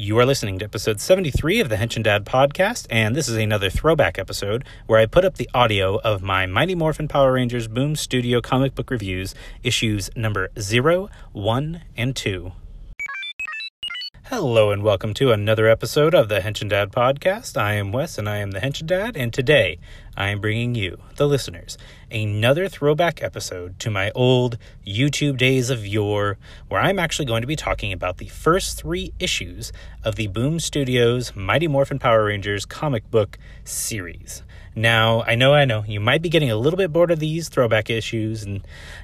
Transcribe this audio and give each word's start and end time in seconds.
You 0.00 0.16
are 0.20 0.24
listening 0.24 0.60
to 0.60 0.64
episode 0.64 1.00
73 1.00 1.58
of 1.58 1.70
the 1.70 1.74
Henshin 1.74 2.04
Dad 2.04 2.24
podcast, 2.24 2.86
and 2.88 3.16
this 3.16 3.28
is 3.28 3.34
another 3.34 3.68
throwback 3.68 4.16
episode 4.16 4.64
where 4.86 5.00
I 5.00 5.06
put 5.06 5.24
up 5.24 5.38
the 5.38 5.50
audio 5.52 5.96
of 5.96 6.22
my 6.22 6.46
Mighty 6.46 6.76
Morphin 6.76 7.08
Power 7.08 7.32
Rangers 7.32 7.66
Boom 7.66 7.96
Studio 7.96 8.40
comic 8.40 8.76
book 8.76 8.92
reviews, 8.92 9.34
issues 9.64 10.08
number 10.14 10.50
0, 10.56 11.08
1, 11.32 11.82
and 11.96 12.14
2. 12.14 12.52
Hello 14.30 14.70
and 14.70 14.82
welcome 14.82 15.14
to 15.14 15.32
another 15.32 15.68
episode 15.68 16.14
of 16.14 16.28
the 16.28 16.40
Henshin 16.40 16.68
Dad 16.68 16.92
podcast. 16.92 17.56
I 17.56 17.72
am 17.76 17.92
Wes 17.92 18.18
and 18.18 18.28
I 18.28 18.36
am 18.36 18.50
the 18.50 18.60
Henshin 18.60 18.86
Dad, 18.86 19.16
and 19.16 19.32
today 19.32 19.78
I 20.18 20.28
am 20.28 20.42
bringing 20.42 20.74
you, 20.74 20.98
the 21.16 21.26
listeners, 21.26 21.78
another 22.10 22.68
throwback 22.68 23.22
episode 23.22 23.78
to 23.78 23.90
my 23.90 24.10
old 24.10 24.58
YouTube 24.86 25.38
days 25.38 25.70
of 25.70 25.86
yore, 25.86 26.36
where 26.68 26.78
I'm 26.78 26.98
actually 26.98 27.24
going 27.24 27.40
to 27.40 27.46
be 27.46 27.56
talking 27.56 27.90
about 27.90 28.18
the 28.18 28.28
first 28.28 28.76
three 28.76 29.14
issues 29.18 29.72
of 30.04 30.16
the 30.16 30.26
Boom 30.26 30.60
Studios 30.60 31.34
Mighty 31.34 31.66
Morphin 31.66 31.98
Power 31.98 32.26
Rangers 32.26 32.66
comic 32.66 33.10
book 33.10 33.38
series. 33.64 34.42
Now, 34.74 35.22
I 35.22 35.36
know, 35.36 35.54
I 35.54 35.64
know, 35.64 35.84
you 35.88 36.00
might 36.00 36.20
be 36.20 36.28
getting 36.28 36.50
a 36.50 36.56
little 36.56 36.76
bit 36.76 36.92
bored 36.92 37.10
of 37.10 37.18
these 37.18 37.48
throwback 37.48 37.88
issues, 37.88 38.42
and 38.42 38.60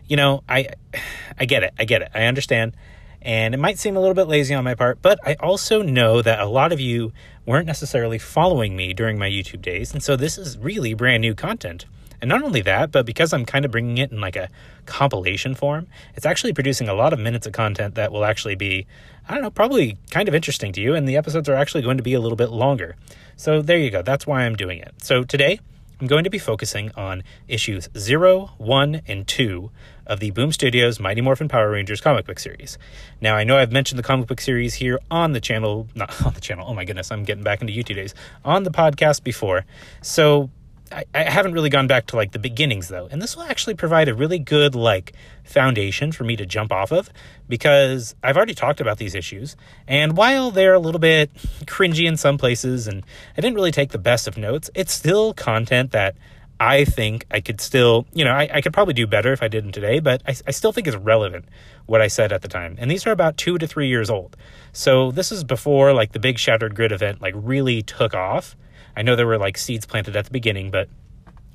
you 0.06 0.18
know, 0.18 0.44
I, 0.50 0.68
I 1.38 1.46
get 1.46 1.62
it, 1.62 1.72
I 1.78 1.86
get 1.86 2.02
it, 2.02 2.10
I 2.12 2.24
understand 2.24 2.76
and 3.24 3.54
it 3.54 3.58
might 3.58 3.78
seem 3.78 3.96
a 3.96 4.00
little 4.00 4.14
bit 4.14 4.28
lazy 4.28 4.54
on 4.54 4.64
my 4.64 4.74
part, 4.74 5.00
but 5.00 5.18
I 5.26 5.34
also 5.34 5.82
know 5.82 6.20
that 6.20 6.40
a 6.40 6.46
lot 6.46 6.72
of 6.72 6.80
you 6.80 7.12
weren't 7.46 7.66
necessarily 7.66 8.18
following 8.18 8.76
me 8.76 8.92
during 8.92 9.18
my 9.18 9.28
YouTube 9.28 9.62
days. 9.62 9.92
And 9.92 10.02
so 10.02 10.16
this 10.16 10.36
is 10.36 10.58
really 10.58 10.94
brand 10.94 11.22
new 11.22 11.34
content. 11.34 11.86
And 12.20 12.28
not 12.28 12.42
only 12.42 12.62
that, 12.62 12.90
but 12.90 13.04
because 13.04 13.32
I'm 13.32 13.44
kind 13.44 13.64
of 13.64 13.70
bringing 13.70 13.98
it 13.98 14.10
in 14.10 14.20
like 14.20 14.36
a 14.36 14.48
compilation 14.86 15.54
form, 15.54 15.86
it's 16.14 16.24
actually 16.24 16.52
producing 16.52 16.88
a 16.88 16.94
lot 16.94 17.12
of 17.12 17.18
minutes 17.18 17.46
of 17.46 17.52
content 17.52 17.96
that 17.96 18.12
will 18.12 18.24
actually 18.24 18.54
be, 18.54 18.86
I 19.28 19.34
don't 19.34 19.42
know, 19.42 19.50
probably 19.50 19.98
kind 20.10 20.28
of 20.28 20.34
interesting 20.34 20.72
to 20.72 20.80
you. 20.80 20.94
And 20.94 21.08
the 21.08 21.16
episodes 21.16 21.48
are 21.48 21.54
actually 21.54 21.82
going 21.82 21.96
to 21.98 22.02
be 22.02 22.14
a 22.14 22.20
little 22.20 22.36
bit 22.36 22.50
longer. 22.50 22.96
So 23.36 23.62
there 23.62 23.78
you 23.78 23.90
go. 23.90 24.02
That's 24.02 24.26
why 24.26 24.44
I'm 24.44 24.56
doing 24.56 24.78
it. 24.78 24.94
So 25.02 25.22
today, 25.24 25.60
I'm 26.00 26.06
going 26.08 26.24
to 26.24 26.30
be 26.30 26.38
focusing 26.38 26.90
on 26.96 27.22
issues 27.46 27.88
0, 27.96 28.50
1, 28.58 29.02
and 29.06 29.28
2 29.28 29.70
of 30.06 30.20
the 30.20 30.30
Boom 30.32 30.50
Studios 30.50 30.98
Mighty 30.98 31.20
Morphin 31.20 31.48
Power 31.48 31.70
Rangers 31.70 32.00
comic 32.00 32.26
book 32.26 32.38
series. 32.38 32.78
Now, 33.20 33.36
I 33.36 33.44
know 33.44 33.56
I've 33.56 33.72
mentioned 33.72 33.98
the 33.98 34.02
comic 34.02 34.26
book 34.26 34.40
series 34.40 34.74
here 34.74 34.98
on 35.10 35.32
the 35.32 35.40
channel, 35.40 35.88
not 35.94 36.20
on 36.26 36.34
the 36.34 36.40
channel, 36.40 36.66
oh 36.68 36.74
my 36.74 36.84
goodness, 36.84 37.12
I'm 37.12 37.24
getting 37.24 37.44
back 37.44 37.60
into 37.60 37.72
YouTube 37.72 37.96
days, 37.96 38.14
on 38.44 38.64
the 38.64 38.70
podcast 38.70 39.22
before. 39.22 39.64
So 40.02 40.50
I, 40.94 41.04
I 41.12 41.22
haven't 41.24 41.52
really 41.52 41.70
gone 41.70 41.88
back 41.88 42.06
to 42.06 42.16
like 42.16 42.32
the 42.32 42.38
beginnings 42.38 42.88
though. 42.88 43.08
And 43.10 43.20
this 43.20 43.36
will 43.36 43.42
actually 43.42 43.74
provide 43.74 44.08
a 44.08 44.14
really 44.14 44.38
good 44.38 44.74
like 44.74 45.12
foundation 45.42 46.12
for 46.12 46.22
me 46.22 46.36
to 46.36 46.46
jump 46.46 46.72
off 46.72 46.92
of 46.92 47.10
because 47.48 48.14
I've 48.22 48.36
already 48.36 48.54
talked 48.54 48.80
about 48.80 48.98
these 48.98 49.14
issues. 49.14 49.56
And 49.88 50.16
while 50.16 50.50
they're 50.50 50.74
a 50.74 50.78
little 50.78 51.00
bit 51.00 51.34
cringy 51.64 52.06
in 52.06 52.16
some 52.16 52.38
places 52.38 52.86
and 52.86 53.04
I 53.36 53.40
didn't 53.40 53.56
really 53.56 53.72
take 53.72 53.90
the 53.90 53.98
best 53.98 54.28
of 54.28 54.36
notes, 54.36 54.70
it's 54.74 54.92
still 54.92 55.34
content 55.34 55.90
that 55.90 56.14
I 56.60 56.84
think 56.84 57.26
I 57.30 57.40
could 57.40 57.60
still, 57.60 58.06
you 58.14 58.24
know, 58.24 58.32
I, 58.32 58.48
I 58.54 58.60
could 58.60 58.72
probably 58.72 58.94
do 58.94 59.06
better 59.06 59.32
if 59.32 59.42
I 59.42 59.48
didn't 59.48 59.72
today, 59.72 59.98
but 59.98 60.22
I, 60.26 60.36
I 60.46 60.52
still 60.52 60.72
think 60.72 60.86
it's 60.86 60.96
relevant 60.96 61.46
what 61.86 62.00
I 62.00 62.06
said 62.06 62.32
at 62.32 62.42
the 62.42 62.48
time. 62.48 62.76
And 62.78 62.88
these 62.88 63.06
are 63.06 63.10
about 63.10 63.36
two 63.36 63.58
to 63.58 63.66
three 63.66 63.88
years 63.88 64.08
old. 64.08 64.36
So 64.72 65.10
this 65.10 65.32
is 65.32 65.42
before 65.42 65.92
like 65.92 66.12
the 66.12 66.20
big 66.20 66.38
Shattered 66.38 66.76
Grid 66.76 66.92
event 66.92 67.20
like 67.20 67.34
really 67.36 67.82
took 67.82 68.14
off. 68.14 68.56
I 68.96 69.02
know 69.02 69.16
there 69.16 69.26
were 69.26 69.38
like 69.38 69.58
seeds 69.58 69.86
planted 69.86 70.16
at 70.16 70.24
the 70.24 70.30
beginning, 70.30 70.70
but 70.70 70.88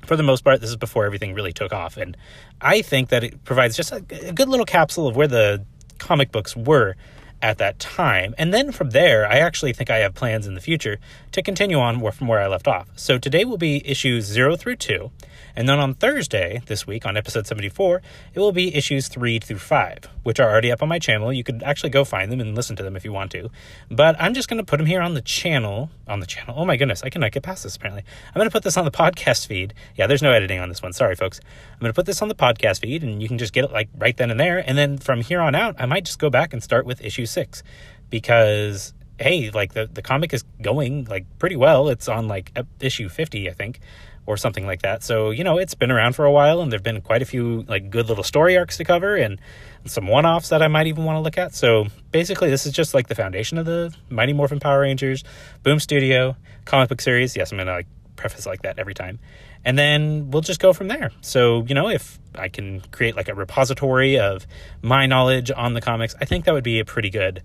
for 0.04 0.16
the 0.16 0.22
most 0.22 0.42
part, 0.42 0.60
this 0.60 0.70
is 0.70 0.76
before 0.76 1.04
everything 1.04 1.34
really 1.34 1.52
took 1.52 1.72
off. 1.72 1.96
And 1.96 2.16
I 2.60 2.82
think 2.82 3.10
that 3.10 3.24
it 3.24 3.44
provides 3.44 3.76
just 3.76 3.92
a, 3.92 4.04
a 4.26 4.32
good 4.32 4.48
little 4.48 4.66
capsule 4.66 5.06
of 5.06 5.16
where 5.16 5.28
the 5.28 5.64
comic 5.98 6.32
books 6.32 6.56
were 6.56 6.96
at 7.42 7.58
that 7.58 7.78
time. 7.78 8.34
And 8.38 8.52
then 8.52 8.72
from 8.72 8.90
there, 8.90 9.26
I 9.26 9.38
actually 9.38 9.72
think 9.72 9.90
I 9.90 9.98
have 9.98 10.14
plans 10.14 10.46
in 10.46 10.54
the 10.54 10.60
future 10.60 10.98
to 11.32 11.42
continue 11.42 11.78
on 11.78 12.00
from 12.12 12.28
where 12.28 12.40
I 12.40 12.46
left 12.48 12.68
off. 12.68 12.88
So 12.96 13.18
today 13.18 13.44
will 13.44 13.56
be 13.58 13.86
issues 13.88 14.24
0 14.24 14.56
through 14.56 14.76
2. 14.76 15.10
And 15.56 15.68
then 15.68 15.78
on 15.78 15.94
Thursday 15.94 16.62
this 16.66 16.86
week, 16.86 17.06
on 17.06 17.16
episode 17.16 17.46
74, 17.46 18.02
it 18.34 18.40
will 18.40 18.52
be 18.52 18.74
issues 18.74 19.08
3 19.08 19.38
through 19.38 19.58
5, 19.58 20.08
which 20.22 20.40
are 20.40 20.50
already 20.50 20.70
up 20.70 20.82
on 20.82 20.88
my 20.88 20.98
channel. 20.98 21.32
You 21.32 21.44
could 21.44 21.62
actually 21.62 21.90
go 21.90 22.04
find 22.04 22.30
them 22.30 22.40
and 22.40 22.54
listen 22.54 22.76
to 22.76 22.82
them 22.82 22.96
if 22.96 23.04
you 23.04 23.12
want 23.12 23.30
to. 23.32 23.50
But 23.90 24.16
I'm 24.20 24.34
just 24.34 24.48
going 24.48 24.58
to 24.58 24.64
put 24.64 24.78
them 24.78 24.86
here 24.86 25.00
on 25.00 25.14
the 25.14 25.20
channel. 25.20 25.90
On 26.08 26.20
the 26.20 26.26
channel. 26.26 26.54
Oh 26.56 26.64
my 26.64 26.76
goodness, 26.76 27.02
I 27.02 27.10
cannot 27.10 27.32
get 27.32 27.42
past 27.42 27.62
this 27.62 27.76
apparently. 27.76 28.04
I'm 28.28 28.38
going 28.38 28.48
to 28.48 28.52
put 28.52 28.62
this 28.62 28.76
on 28.76 28.84
the 28.84 28.90
podcast 28.90 29.46
feed. 29.46 29.74
Yeah, 29.96 30.06
there's 30.06 30.22
no 30.22 30.32
editing 30.32 30.60
on 30.60 30.68
this 30.68 30.82
one. 30.82 30.92
Sorry, 30.92 31.14
folks. 31.16 31.40
I'm 31.72 31.80
going 31.80 31.90
to 31.92 31.96
put 31.96 32.06
this 32.06 32.22
on 32.22 32.28
the 32.28 32.34
podcast 32.34 32.80
feed 32.80 33.02
and 33.02 33.22
you 33.22 33.28
can 33.28 33.38
just 33.38 33.52
get 33.52 33.64
it 33.64 33.72
like 33.72 33.88
right 33.98 34.16
then 34.16 34.30
and 34.30 34.38
there. 34.38 34.58
And 34.58 34.76
then 34.78 34.98
from 34.98 35.20
here 35.20 35.40
on 35.40 35.54
out, 35.54 35.76
I 35.78 35.86
might 35.86 36.04
just 36.04 36.18
go 36.18 36.30
back 36.30 36.52
and 36.52 36.62
start 36.62 36.86
with 36.86 37.04
issue 37.04 37.26
6 37.26 37.62
because 38.08 38.94
hey, 39.18 39.50
like 39.50 39.74
the, 39.74 39.86
the 39.86 40.00
comic 40.00 40.32
is 40.32 40.44
going 40.62 41.04
like 41.04 41.26
pretty 41.38 41.56
well. 41.56 41.88
It's 41.88 42.08
on 42.08 42.26
like 42.26 42.58
issue 42.80 43.08
50, 43.08 43.50
I 43.50 43.52
think 43.52 43.80
or 44.26 44.36
something 44.36 44.66
like 44.66 44.82
that. 44.82 45.02
So, 45.02 45.30
you 45.30 45.44
know, 45.44 45.58
it's 45.58 45.74
been 45.74 45.90
around 45.90 46.14
for 46.14 46.24
a 46.24 46.30
while 46.30 46.60
and 46.60 46.70
there've 46.70 46.82
been 46.82 47.00
quite 47.00 47.22
a 47.22 47.24
few 47.24 47.62
like 47.62 47.90
good 47.90 48.08
little 48.08 48.24
story 48.24 48.56
arcs 48.56 48.76
to 48.76 48.84
cover 48.84 49.16
and 49.16 49.40
some 49.86 50.06
one-offs 50.06 50.50
that 50.50 50.62
I 50.62 50.68
might 50.68 50.86
even 50.86 51.04
want 51.04 51.16
to 51.16 51.20
look 51.20 51.38
at. 51.38 51.54
So, 51.54 51.86
basically 52.12 52.50
this 52.50 52.66
is 52.66 52.72
just 52.72 52.94
like 52.94 53.08
the 53.08 53.14
foundation 53.14 53.58
of 53.58 53.66
the 53.66 53.94
Mighty 54.08 54.32
Morphin 54.32 54.60
Power 54.60 54.80
Rangers 54.80 55.24
Boom 55.62 55.80
Studio 55.80 56.36
comic 56.64 56.88
book 56.88 57.00
series. 57.00 57.36
Yes, 57.36 57.50
I'm 57.50 57.58
going 57.58 57.66
to 57.66 57.72
like 57.72 57.86
preface 58.16 58.46
like 58.46 58.62
that 58.62 58.78
every 58.78 58.94
time. 58.94 59.18
And 59.64 59.78
then 59.78 60.30
we'll 60.30 60.42
just 60.42 60.60
go 60.60 60.72
from 60.72 60.88
there. 60.88 61.10
So, 61.20 61.64
you 61.66 61.74
know, 61.74 61.88
if 61.88 62.18
I 62.34 62.48
can 62.48 62.80
create 62.92 63.16
like 63.16 63.28
a 63.28 63.34
repository 63.34 64.18
of 64.18 64.46
my 64.82 65.06
knowledge 65.06 65.50
on 65.50 65.74
the 65.74 65.80
comics, 65.80 66.14
I 66.20 66.24
think 66.24 66.44
that 66.44 66.52
would 66.52 66.64
be 66.64 66.78
a 66.78 66.84
pretty 66.84 67.10
good 67.10 67.42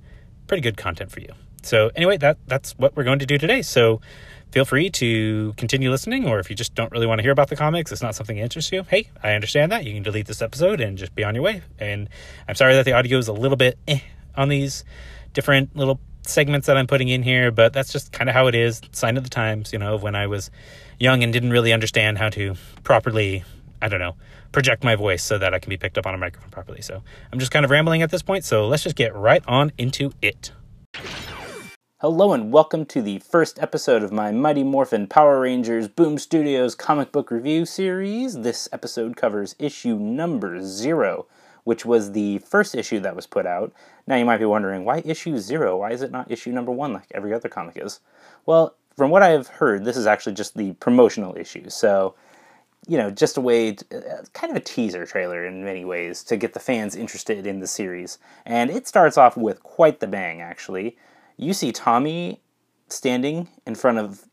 pretty 0.47 0.61
good 0.61 0.77
content 0.77 1.11
for 1.11 1.21
you. 1.21 1.29
So, 1.63 1.89
anyway, 1.95 2.17
that 2.17 2.37
that's 2.45 2.77
what 2.77 2.95
we're 2.95 3.03
going 3.03 3.19
to 3.19 3.25
do 3.25 3.37
today. 3.37 3.61
So, 3.63 4.01
feel 4.55 4.63
free 4.63 4.89
to 4.89 5.53
continue 5.57 5.91
listening, 5.91 6.25
or 6.25 6.39
if 6.39 6.49
you 6.49 6.55
just 6.55 6.73
don't 6.75 6.89
really 6.93 7.05
want 7.05 7.19
to 7.19 7.23
hear 7.23 7.33
about 7.33 7.49
the 7.49 7.57
comics, 7.57 7.91
it's 7.91 8.01
not 8.01 8.15
something 8.15 8.37
that 8.37 8.43
interests 8.43 8.71
you, 8.71 8.83
hey, 8.83 9.09
I 9.21 9.33
understand 9.33 9.69
that. 9.73 9.83
You 9.83 9.93
can 9.93 10.01
delete 10.01 10.27
this 10.27 10.41
episode 10.41 10.79
and 10.79 10.97
just 10.97 11.13
be 11.13 11.25
on 11.25 11.35
your 11.35 11.43
way. 11.43 11.61
And 11.77 12.07
I'm 12.47 12.55
sorry 12.55 12.73
that 12.75 12.85
the 12.85 12.93
audio 12.93 13.17
is 13.17 13.27
a 13.27 13.33
little 13.33 13.57
bit 13.57 13.77
eh 13.85 13.99
on 14.33 14.47
these 14.47 14.85
different 15.33 15.75
little 15.75 15.99
segments 16.21 16.67
that 16.67 16.77
I'm 16.77 16.87
putting 16.87 17.09
in 17.09 17.21
here, 17.21 17.51
but 17.51 17.73
that's 17.73 17.91
just 17.91 18.13
kind 18.13 18.29
of 18.29 18.33
how 18.33 18.47
it 18.47 18.55
is. 18.55 18.79
Sign 18.93 19.17
of 19.17 19.25
the 19.25 19.29
times, 19.29 19.73
you 19.73 19.79
know, 19.79 19.97
when 19.97 20.15
I 20.15 20.27
was 20.27 20.49
young 20.99 21.21
and 21.21 21.33
didn't 21.33 21.51
really 21.51 21.73
understand 21.73 22.17
how 22.17 22.29
to 22.29 22.55
properly, 22.85 23.43
I 23.81 23.89
don't 23.89 23.99
know, 23.99 24.15
project 24.53 24.85
my 24.85 24.95
voice 24.95 25.21
so 25.21 25.37
that 25.37 25.53
I 25.53 25.59
can 25.59 25.69
be 25.69 25.75
picked 25.75 25.97
up 25.97 26.07
on 26.07 26.15
a 26.15 26.17
microphone 26.17 26.49
properly. 26.49 26.81
So 26.81 27.03
I'm 27.33 27.39
just 27.39 27.51
kind 27.51 27.65
of 27.65 27.71
rambling 27.71 28.03
at 28.03 28.09
this 28.09 28.21
point, 28.21 28.45
so 28.45 28.69
let's 28.69 28.83
just 28.83 28.95
get 28.95 29.13
right 29.13 29.43
on 29.49 29.73
into 29.77 30.13
it. 30.21 30.53
Hello 31.99 32.33
and 32.33 32.51
welcome 32.51 32.85
to 32.87 33.01
the 33.01 33.19
first 33.19 33.57
episode 33.57 34.03
of 34.03 34.11
my 34.11 34.29
Mighty 34.29 34.63
Morphin 34.63 35.07
Power 35.07 35.39
Rangers 35.39 35.87
Boom 35.87 36.17
Studios 36.17 36.75
comic 36.75 37.13
book 37.13 37.31
review 37.31 37.65
series. 37.65 38.41
This 38.41 38.67
episode 38.73 39.15
covers 39.15 39.55
issue 39.59 39.97
number 39.97 40.61
zero, 40.61 41.25
which 41.63 41.85
was 41.85 42.11
the 42.11 42.39
first 42.39 42.75
issue 42.75 42.99
that 42.99 43.15
was 43.15 43.27
put 43.27 43.45
out. 43.45 43.71
Now 44.07 44.17
you 44.17 44.25
might 44.25 44.39
be 44.39 44.45
wondering, 44.45 44.83
why 44.83 45.03
issue 45.05 45.37
zero? 45.37 45.77
Why 45.77 45.91
is 45.91 46.01
it 46.01 46.11
not 46.11 46.29
issue 46.29 46.51
number 46.51 46.73
one 46.73 46.91
like 46.91 47.07
every 47.13 47.33
other 47.33 47.47
comic 47.47 47.77
is? 47.77 48.01
Well, 48.45 48.75
from 48.97 49.09
what 49.09 49.23
I 49.23 49.29
have 49.29 49.47
heard, 49.47 49.85
this 49.85 49.95
is 49.95 50.05
actually 50.05 50.33
just 50.33 50.57
the 50.57 50.73
promotional 50.73 51.37
issue. 51.37 51.69
So, 51.69 52.15
you 52.89 52.97
know, 52.97 53.09
just 53.09 53.37
a 53.37 53.41
way, 53.41 53.71
to, 53.71 53.97
uh, 53.97 54.23
kind 54.33 54.51
of 54.51 54.57
a 54.57 54.65
teaser 54.65 55.05
trailer 55.05 55.45
in 55.45 55.63
many 55.63 55.85
ways 55.85 56.23
to 56.25 56.35
get 56.35 56.53
the 56.53 56.59
fans 56.59 56.93
interested 56.93 57.47
in 57.47 57.61
the 57.61 57.67
series. 57.67 58.17
And 58.45 58.69
it 58.69 58.85
starts 58.85 59.17
off 59.17 59.37
with 59.37 59.63
quite 59.63 60.01
the 60.01 60.07
bang, 60.07 60.41
actually 60.41 60.97
you 61.37 61.53
see 61.53 61.71
Tommy 61.71 62.41
standing 62.87 63.47
in 63.65 63.75
front 63.75 63.97
of, 63.97 64.25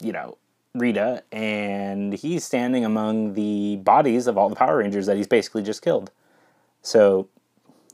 you 0.00 0.12
know, 0.12 0.38
Rita, 0.74 1.22
and 1.30 2.12
he's 2.12 2.44
standing 2.44 2.84
among 2.84 3.34
the 3.34 3.76
bodies 3.76 4.26
of 4.26 4.36
all 4.36 4.48
the 4.48 4.56
Power 4.56 4.78
Rangers 4.78 5.06
that 5.06 5.16
he's 5.16 5.26
basically 5.26 5.62
just 5.62 5.82
killed. 5.82 6.10
So, 6.82 7.28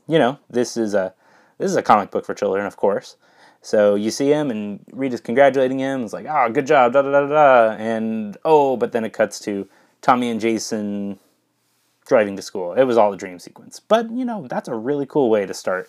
you 0.07 0.17
know, 0.17 0.39
this 0.49 0.75
is 0.77 0.93
a 0.93 1.13
this 1.57 1.69
is 1.69 1.77
a 1.77 1.83
comic 1.83 2.09
book 2.09 2.25
for 2.25 2.33
children, 2.33 2.65
of 2.65 2.77
course. 2.77 3.17
So 3.61 3.93
you 3.93 4.09
see 4.09 4.29
him, 4.29 4.49
and 4.49 4.83
Rita's 4.91 5.21
congratulating 5.21 5.77
him. 5.77 6.03
It's 6.03 6.13
like, 6.13 6.25
"Oh, 6.27 6.49
good 6.49 6.65
job!" 6.65 6.93
Da 6.93 7.03
da 7.03 7.11
da 7.11 7.27
da. 7.27 7.75
And 7.75 8.35
oh, 8.43 8.75
but 8.77 8.91
then 8.91 9.05
it 9.05 9.13
cuts 9.13 9.39
to 9.41 9.69
Tommy 10.01 10.31
and 10.31 10.41
Jason 10.41 11.19
driving 12.07 12.35
to 12.35 12.41
school. 12.41 12.73
It 12.73 12.85
was 12.85 12.97
all 12.97 13.13
a 13.13 13.17
dream 13.17 13.37
sequence. 13.37 13.79
But 13.79 14.09
you 14.09 14.25
know, 14.25 14.47
that's 14.47 14.67
a 14.67 14.75
really 14.75 15.05
cool 15.05 15.29
way 15.29 15.45
to 15.45 15.53
start 15.53 15.87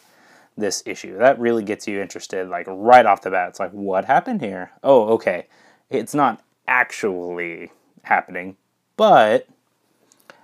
this 0.56 0.82
issue. 0.86 1.18
That 1.18 1.38
really 1.38 1.62
gets 1.62 1.86
you 1.86 2.00
interested, 2.00 2.48
like 2.48 2.66
right 2.68 3.06
off 3.06 3.22
the 3.22 3.30
bat. 3.30 3.50
It's 3.50 3.60
like, 3.60 3.72
what 3.72 4.04
happened 4.04 4.40
here? 4.40 4.72
Oh, 4.82 5.08
okay. 5.14 5.46
It's 5.90 6.14
not 6.14 6.42
actually 6.66 7.70
happening, 8.04 8.56
but 8.96 9.46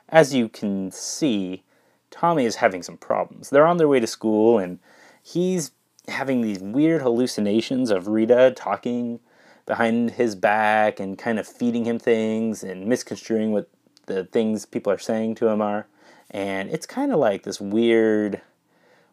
as 0.08 0.34
you 0.34 0.48
can 0.48 0.90
see, 0.90 1.62
Tommy 2.10 2.44
is 2.44 2.56
having 2.56 2.82
some 2.82 2.96
problems. 2.96 3.50
They're 3.50 3.66
on 3.66 3.76
their 3.76 3.88
way 3.88 4.00
to 4.00 4.06
school, 4.06 4.58
and 4.58 4.78
he's 5.22 5.72
having 6.08 6.40
these 6.40 6.60
weird 6.60 7.02
hallucinations 7.02 7.90
of 7.90 8.08
Rita 8.08 8.52
talking 8.56 9.20
behind 9.66 10.12
his 10.12 10.34
back 10.34 10.98
and 10.98 11.18
kind 11.18 11.38
of 11.38 11.46
feeding 11.46 11.84
him 11.84 11.98
things 11.98 12.64
and 12.64 12.86
misconstruing 12.86 13.52
what 13.52 13.68
the 14.06 14.24
things 14.24 14.64
people 14.64 14.90
are 14.90 14.98
saying 14.98 15.34
to 15.34 15.48
him 15.48 15.60
are. 15.60 15.86
And 16.30 16.70
it's 16.70 16.86
kind 16.86 17.12
of 17.12 17.18
like 17.18 17.42
this 17.42 17.60
weird 17.60 18.40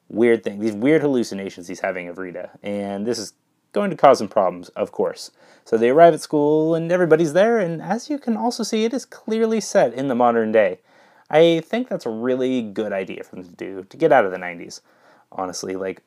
weird 0.09 0.43
thing, 0.43 0.59
these 0.59 0.73
weird 0.73 1.01
hallucinations 1.01 1.67
he's 1.67 1.79
having 1.79 2.07
of 2.07 2.17
Rita. 2.17 2.51
And 2.63 3.05
this 3.05 3.19
is 3.19 3.33
going 3.71 3.89
to 3.89 3.97
cause 3.97 4.19
some 4.19 4.27
problems, 4.27 4.69
of 4.69 4.91
course. 4.91 5.31
So 5.65 5.77
they 5.77 5.89
arrive 5.89 6.13
at 6.13 6.21
school 6.21 6.75
and 6.75 6.91
everybody's 6.91 7.33
there, 7.33 7.57
and 7.57 7.81
as 7.81 8.09
you 8.09 8.19
can 8.19 8.37
also 8.37 8.63
see, 8.63 8.85
it 8.85 8.93
is 8.93 9.05
clearly 9.05 9.59
set 9.59 9.93
in 9.93 10.07
the 10.07 10.15
modern 10.15 10.51
day. 10.51 10.79
I 11.29 11.61
think 11.65 11.89
that's 11.89 12.05
a 12.05 12.09
really 12.09 12.61
good 12.61 12.93
idea 12.93 13.23
for 13.23 13.35
them 13.35 13.45
to 13.45 13.51
do 13.51 13.83
to 13.83 13.97
get 13.97 14.11
out 14.11 14.25
of 14.25 14.31
the 14.31 14.37
90s. 14.37 14.81
Honestly, 15.31 15.75
like 15.75 16.01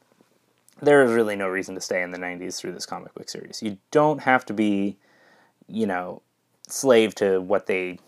there 0.81 1.03
is 1.03 1.13
really 1.13 1.37
no 1.37 1.49
reason 1.49 1.75
to 1.75 1.81
stay 1.81 2.03
in 2.03 2.13
the 2.13 2.19
90s 2.19 2.57
through 2.57 2.73
this 2.73 2.87
comic 2.87 3.15
book 3.15 3.29
series. 3.29 3.63
You 3.63 3.79
don't 3.91 4.21
have 4.21 4.47
to 4.47 4.53
be, 4.53 4.97
you 5.67 5.87
know, 5.87 6.23
slave 6.69 7.15
to 7.17 7.41
what 7.41 7.67
they 7.67 7.99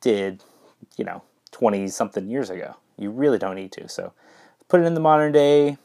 did, 0.00 0.44
you 0.96 1.04
know, 1.04 1.22
20 1.50 1.88
something 1.88 2.28
years 2.30 2.48
ago. 2.48 2.76
You 2.96 3.10
really 3.10 3.38
don't 3.38 3.56
need 3.56 3.72
to. 3.72 3.88
So 3.88 4.12
put 4.72 4.80
it 4.80 4.84
in 4.84 4.94
the 4.94 5.00
modern 5.00 5.32
day, 5.32 5.76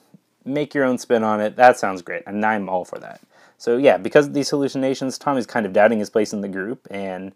make 0.45 0.73
your 0.73 0.85
own 0.85 0.97
spin 0.97 1.21
on 1.21 1.41
it. 1.41 1.57
That 1.57 1.77
sounds 1.77 2.01
great. 2.01 2.23
And 2.25 2.43
I'm 2.45 2.69
all 2.69 2.85
for 2.85 2.97
that. 2.99 3.19
So 3.57 3.75
yeah, 3.75 3.97
because 3.97 4.27
of 4.27 4.33
these 4.33 4.49
hallucinations, 4.49 5.17
Tommy's 5.17 5.45
kind 5.45 5.65
of 5.65 5.73
doubting 5.73 5.99
his 5.99 6.09
place 6.09 6.31
in 6.31 6.39
the 6.39 6.47
group 6.47 6.87
and 6.89 7.33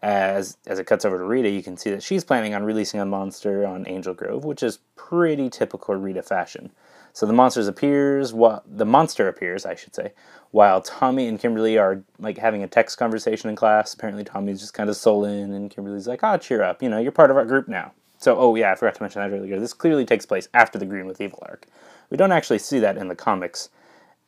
as 0.00 0.56
as 0.68 0.78
it 0.78 0.86
cuts 0.86 1.04
over 1.04 1.18
to 1.18 1.24
Rita, 1.24 1.50
you 1.50 1.60
can 1.60 1.76
see 1.76 1.90
that 1.90 2.04
she's 2.04 2.22
planning 2.22 2.54
on 2.54 2.62
releasing 2.62 3.00
a 3.00 3.04
monster 3.04 3.66
on 3.66 3.84
Angel 3.88 4.14
Grove, 4.14 4.44
which 4.44 4.62
is 4.62 4.78
pretty 4.94 5.50
typical 5.50 5.96
Rita 5.96 6.22
fashion. 6.22 6.70
So 7.12 7.26
the 7.26 7.32
monsters 7.32 7.66
appears, 7.66 8.32
what 8.32 8.62
the 8.64 8.86
monster 8.86 9.26
appears, 9.26 9.66
I 9.66 9.74
should 9.74 9.96
say, 9.96 10.12
while 10.52 10.82
Tommy 10.82 11.26
and 11.26 11.38
Kimberly 11.38 11.78
are 11.78 12.04
like 12.20 12.38
having 12.38 12.62
a 12.62 12.68
text 12.68 12.96
conversation 12.96 13.50
in 13.50 13.56
class. 13.56 13.92
Apparently, 13.92 14.22
Tommy's 14.22 14.60
just 14.60 14.74
kind 14.74 14.88
of 14.88 14.96
sullen, 14.96 15.52
and 15.52 15.68
Kimberly's 15.68 16.06
like, 16.06 16.22
"Ah, 16.22 16.34
oh, 16.34 16.36
cheer 16.36 16.62
up, 16.62 16.80
you 16.80 16.88
know, 16.88 16.98
you're 16.98 17.10
part 17.10 17.32
of 17.32 17.36
our 17.36 17.44
group 17.44 17.66
now." 17.66 17.92
So, 18.22 18.38
oh 18.38 18.54
yeah, 18.54 18.70
I 18.70 18.76
forgot 18.76 18.94
to 18.94 19.02
mention 19.02 19.20
that 19.20 19.36
earlier. 19.36 19.58
This 19.58 19.72
clearly 19.72 20.04
takes 20.04 20.26
place 20.26 20.48
after 20.54 20.78
the 20.78 20.86
Green 20.86 21.06
with 21.06 21.20
Evil 21.20 21.40
arc. 21.42 21.66
We 22.08 22.16
don't 22.16 22.30
actually 22.30 22.60
see 22.60 22.78
that 22.78 22.96
in 22.96 23.08
the 23.08 23.16
comics 23.16 23.68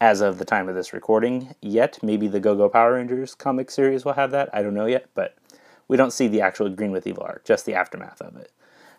as 0.01 0.21
of 0.21 0.39
the 0.39 0.45
time 0.45 0.69
of 0.69 0.75
this 0.75 0.93
recording 0.93 1.55
yet. 1.61 2.01
Maybe 2.03 2.27
the 2.27 2.41
Go 2.41 2.57
Go 2.57 2.69
Power 2.69 2.95
Rangers 2.95 3.37
comic 3.37 3.71
series 3.71 4.05
will 4.05 4.15
have 4.15 4.33
that. 4.33 4.51
I 4.53 4.63
don't 4.63 4.75
know 4.75 4.87
yet, 4.87 5.07
but 5.15 5.37
we 5.87 5.97
don't 5.97 6.13
see 6.13 6.27
the 6.27 6.41
actual 6.41 6.69
Green 6.71 6.91
with 6.91 7.07
Evil 7.07 7.23
arc, 7.23 7.45
just 7.45 7.67
the 7.67 7.75
aftermath 7.75 8.21
of 8.21 8.37
it. 8.37 8.51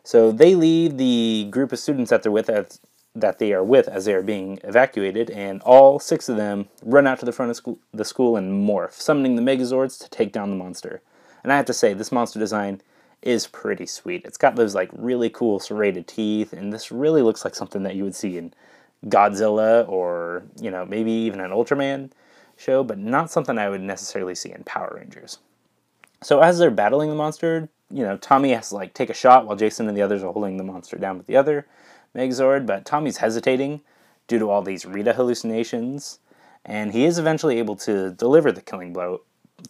So 0.05 0.31
they 0.31 0.55
leave 0.55 0.95
the 0.95 1.47
group 1.49 1.73
of 1.73 1.79
students 1.79 2.09
that 2.11 2.23
they're 2.23 2.31
with 2.31 2.49
as, 2.49 2.79
that 3.15 3.37
they 3.37 3.51
are 3.51 3.65
with 3.65 3.89
as 3.89 4.05
they 4.05 4.13
are 4.13 4.21
being 4.21 4.61
evacuated, 4.63 5.29
and 5.29 5.61
all 5.63 5.99
six 5.99 6.29
of 6.29 6.37
them 6.37 6.69
run 6.81 7.05
out 7.05 7.19
to 7.19 7.25
the 7.25 7.33
front 7.33 7.49
of 7.49 7.57
school, 7.57 7.79
the 7.93 8.05
school 8.05 8.37
and 8.37 8.65
morph, 8.65 8.93
summoning 8.93 9.35
the 9.35 9.41
Megazords 9.41 9.99
to 9.99 10.09
take 10.09 10.31
down 10.31 10.51
the 10.51 10.55
monster. 10.55 11.01
And 11.43 11.51
I 11.51 11.57
have 11.57 11.65
to 11.65 11.73
say, 11.73 11.93
this 11.93 12.13
monster 12.13 12.39
design 12.39 12.81
is 13.25 13.47
pretty 13.47 13.87
sweet. 13.87 14.23
It's 14.23 14.37
got 14.37 14.55
those 14.55 14.75
like 14.75 14.89
really 14.93 15.29
cool 15.29 15.59
serrated 15.59 16.07
teeth, 16.07 16.53
and 16.53 16.71
this 16.71 16.91
really 16.91 17.21
looks 17.21 17.43
like 17.43 17.55
something 17.55 17.83
that 17.83 17.95
you 17.95 18.03
would 18.03 18.15
see 18.15 18.37
in 18.37 18.53
Godzilla 19.07 19.87
or 19.89 20.43
you 20.61 20.71
know 20.71 20.85
maybe 20.85 21.11
even 21.11 21.39
an 21.41 21.51
Ultraman 21.51 22.11
show, 22.55 22.83
but 22.83 22.97
not 22.97 23.31
something 23.31 23.57
I 23.57 23.69
would 23.69 23.81
necessarily 23.81 24.35
see 24.35 24.51
in 24.51 24.63
Power 24.63 24.95
Rangers. 24.97 25.39
So 26.21 26.39
as 26.39 26.57
they're 26.57 26.71
battling 26.71 27.09
the 27.09 27.15
monster, 27.15 27.67
you 27.91 28.03
know, 28.03 28.17
Tommy 28.17 28.51
has 28.51 28.69
to 28.69 28.75
like 28.75 28.93
take 28.93 29.09
a 29.09 29.13
shot 29.13 29.45
while 29.45 29.57
Jason 29.57 29.87
and 29.87 29.97
the 29.97 30.01
others 30.01 30.23
are 30.23 30.31
holding 30.31 30.57
the 30.57 30.63
monster 30.63 30.97
down 30.97 31.17
with 31.17 31.27
the 31.27 31.35
other 31.35 31.67
Megazord, 32.15 32.65
but 32.65 32.85
Tommy's 32.85 33.17
hesitating 33.17 33.81
due 34.27 34.39
to 34.39 34.49
all 34.49 34.61
these 34.61 34.85
Rita 34.85 35.13
hallucinations, 35.13 36.19
and 36.63 36.93
he 36.93 37.05
is 37.05 37.19
eventually 37.19 37.59
able 37.59 37.75
to 37.77 38.11
deliver 38.11 38.51
the 38.51 38.61
killing 38.61 38.93
blow 38.93 39.21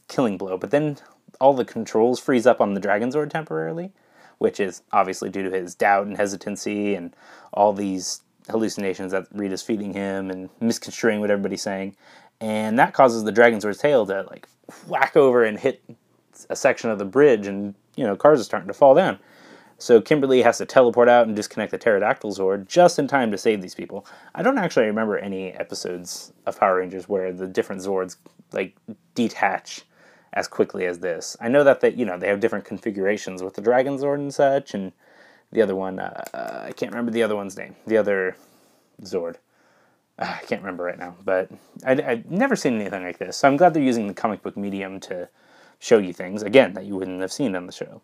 killing 0.08 0.38
blow, 0.38 0.58
but 0.58 0.72
then 0.72 0.98
all 1.40 1.54
the 1.54 1.66
controls 1.66 2.20
freeze 2.20 2.48
up 2.48 2.62
on 2.62 2.74
the 2.74 2.82
Dragonzord 2.82 3.30
temporarily, 3.30 3.92
which 4.38 4.60
is 4.60 4.82
obviously 4.92 5.30
due 5.30 5.44
to 5.44 5.52
his 5.52 5.76
doubt 5.76 6.08
and 6.08 6.18
hesitancy 6.18 6.96
and 6.96 7.16
all 7.54 7.74
these 7.74 8.22
hallucinations 8.50 9.12
that 9.12 9.28
Rita's 9.34 9.62
feeding 9.62 9.94
him 9.94 10.30
and 10.30 10.50
misconstruing 10.60 11.20
what 11.20 11.32
everybody's 11.32 11.62
saying. 11.62 11.96
And 12.42 12.78
that 12.80 12.94
causes 12.94 13.24
the 13.24 13.32
Dragonzord's 13.32 13.78
tail 13.78 14.06
to 14.08 14.24
like 14.30 14.48
whack 14.88 15.16
over 15.16 15.44
and 15.44 15.60
hit 15.60 15.82
a 16.50 16.56
section 16.56 16.90
of 16.90 17.00
the 17.00 17.06
bridge, 17.06 17.48
and 17.48 17.76
you 17.96 18.04
know 18.04 18.16
cars 18.16 18.42
are 18.42 18.44
starting 18.44 18.68
to 18.68 18.74
fall 18.74 18.94
down. 18.94 19.20
So 19.78 20.02
Kimberly 20.02 20.42
has 20.42 20.58
to 20.60 20.66
teleport 20.66 21.10
out 21.10 21.28
and 21.28 21.36
disconnect 21.36 21.72
the 21.72 21.78
pterodactyl 21.78 22.34
Zord 22.34 22.68
just 22.68 22.98
in 22.98 23.08
time 23.08 23.32
to 23.32 23.38
save 23.38 23.62
these 23.62 23.76
people. 23.76 24.06
I 24.34 24.42
don't 24.42 24.58
actually 24.58 24.86
remember 24.86 25.18
any 25.18 25.52
episodes 25.52 26.32
of 26.46 26.60
Power 26.60 26.78
Rangers 26.78 27.10
where 27.10 27.34
the 27.34 27.48
different 27.48 27.82
Zords 27.82 28.16
like 28.54 28.76
detach 29.16 29.84
as 30.36 30.48
quickly 30.48 30.86
as 30.86 31.00
this. 31.00 31.38
I 31.40 31.48
know 31.48 31.64
that 31.64 31.82
they 31.82 31.92
you 31.92 32.06
know 32.06 32.18
they 32.18 32.28
have 32.28 32.40
different 32.40 32.66
configurations 32.66 33.42
with 33.42 33.56
the 33.56 33.62
Dragon 33.62 33.98
Zord 33.98 34.16
and 34.16 34.34
such, 34.34 34.74
and 34.74 34.92
the 35.52 35.62
other 35.62 35.76
one 35.76 36.00
uh, 36.00 36.66
I 36.68 36.72
can't 36.72 36.92
remember 36.92 37.12
the 37.12 37.24
other 37.24 37.36
one's 37.36 37.58
name. 37.58 37.76
The 37.88 37.98
other 37.98 38.36
Zord. 39.02 39.36
Uh, 40.18 40.36
I 40.42 40.46
can't 40.46 40.62
remember 40.62 40.84
right 40.84 40.98
now, 40.98 41.16
but 41.24 41.50
I, 41.86 41.96
have 41.96 42.32
never 42.32 42.56
seen 42.56 42.80
anything 42.80 43.04
like 43.04 43.18
this. 43.18 43.38
So 43.38 43.48
I'm 43.48 43.58
glad 43.58 43.74
they're 43.74 43.84
using 43.84 44.08
the 44.08 44.14
comic 44.14 44.42
book 44.42 44.56
medium 44.56 45.00
to 45.02 45.28
show 45.80 45.98
you 45.98 46.14
things, 46.14 46.42
again, 46.42 46.74
that 46.74 46.86
you 46.86 46.96
wouldn't 46.96 47.22
have 47.22 47.34
seen 47.34 47.56
on 47.56 47.68
the 47.68 47.74
show. 47.74 48.02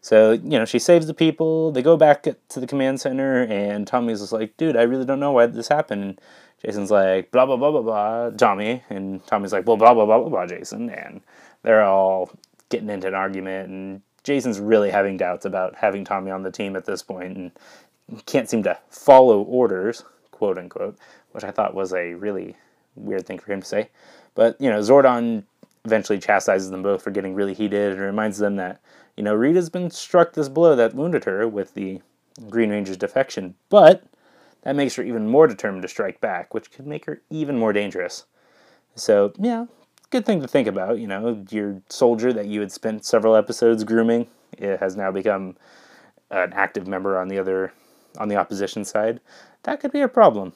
So, 0.00 0.32
you 0.32 0.58
know, 0.58 0.64
she 0.64 0.78
saves 0.78 1.06
the 1.06 1.14
people, 1.14 1.72
they 1.72 1.80
go 1.80 1.96
back 1.96 2.24
to 2.24 2.60
the 2.60 2.66
command 2.66 3.00
center, 3.00 3.44
and 3.44 3.86
Tommy's 3.86 4.20
just 4.20 4.32
like, 4.32 4.56
dude, 4.56 4.76
I 4.76 4.82
really 4.82 5.06
don't 5.06 5.20
know 5.20 5.32
why 5.32 5.46
this 5.46 5.68
happened. 5.68 6.20
Jason's 6.62 6.90
like, 6.90 7.30
blah, 7.30 7.46
blah, 7.46 7.56
blah, 7.56 7.70
blah, 7.70 7.82
blah, 7.82 8.30
Tommy. 8.30 8.82
And 8.90 9.24
Tommy's 9.26 9.52
like, 9.52 9.66
well, 9.66 9.76
blah, 9.76 9.94
blah, 9.94 10.04
blah, 10.04 10.18
blah, 10.18 10.28
blah, 10.28 10.46
Jason. 10.46 10.90
And 10.90 11.22
they're 11.64 11.82
all 11.82 12.30
getting 12.68 12.88
into 12.88 13.08
an 13.08 13.14
argument, 13.14 13.68
and 13.68 14.02
Jason's 14.22 14.60
really 14.60 14.90
having 14.90 15.16
doubts 15.16 15.44
about 15.44 15.74
having 15.74 16.04
Tommy 16.04 16.30
on 16.30 16.44
the 16.44 16.52
team 16.52 16.76
at 16.76 16.86
this 16.86 17.02
point, 17.02 17.36
and 17.36 17.50
can't 18.26 18.48
seem 18.48 18.62
to 18.62 18.78
follow 18.88 19.42
orders, 19.42 20.04
quote 20.30 20.58
unquote, 20.58 20.96
which 21.32 21.44
I 21.44 21.50
thought 21.50 21.74
was 21.74 21.92
a 21.92 22.14
really 22.14 22.54
weird 22.94 23.26
thing 23.26 23.38
for 23.38 23.52
him 23.52 23.60
to 23.60 23.66
say. 23.66 23.90
But, 24.34 24.60
you 24.60 24.70
know, 24.70 24.80
Zordon 24.80 25.44
eventually 25.84 26.18
chastises 26.18 26.70
them 26.70 26.82
both 26.82 27.02
for 27.02 27.10
getting 27.10 27.34
really 27.34 27.54
heated 27.54 27.92
and 27.92 28.00
reminds 28.00 28.38
them 28.38 28.56
that, 28.56 28.80
you 29.16 29.22
know, 29.22 29.34
Rita's 29.34 29.70
been 29.70 29.90
struck 29.90 30.32
this 30.32 30.48
blow 30.48 30.76
that 30.76 30.94
wounded 30.94 31.24
her 31.24 31.46
with 31.48 31.74
the 31.74 32.00
Green 32.50 32.70
Ranger's 32.70 32.96
defection, 32.96 33.54
but 33.68 34.04
that 34.62 34.76
makes 34.76 34.96
her 34.96 35.02
even 35.02 35.28
more 35.28 35.46
determined 35.46 35.82
to 35.82 35.88
strike 35.88 36.20
back, 36.20 36.52
which 36.52 36.70
could 36.70 36.86
make 36.86 37.04
her 37.04 37.20
even 37.30 37.58
more 37.58 37.72
dangerous. 37.72 38.24
So, 38.96 39.32
yeah, 39.38 39.66
good 40.14 40.24
thing 40.24 40.40
to 40.40 40.48
think 40.48 40.68
about. 40.68 41.00
You 41.00 41.08
know, 41.08 41.44
your 41.50 41.82
soldier 41.88 42.32
that 42.32 42.46
you 42.46 42.60
had 42.60 42.70
spent 42.70 43.04
several 43.04 43.34
episodes 43.34 43.82
grooming 43.82 44.28
it 44.58 44.78
has 44.78 44.96
now 44.96 45.10
become 45.10 45.56
an 46.30 46.52
active 46.52 46.86
member 46.86 47.18
on 47.18 47.28
the 47.28 47.38
other 47.38 47.72
on 48.18 48.28
the 48.28 48.36
opposition 48.36 48.84
side. 48.84 49.20
That 49.64 49.80
could 49.80 49.90
be 49.90 50.00
a 50.00 50.08
problem. 50.08 50.52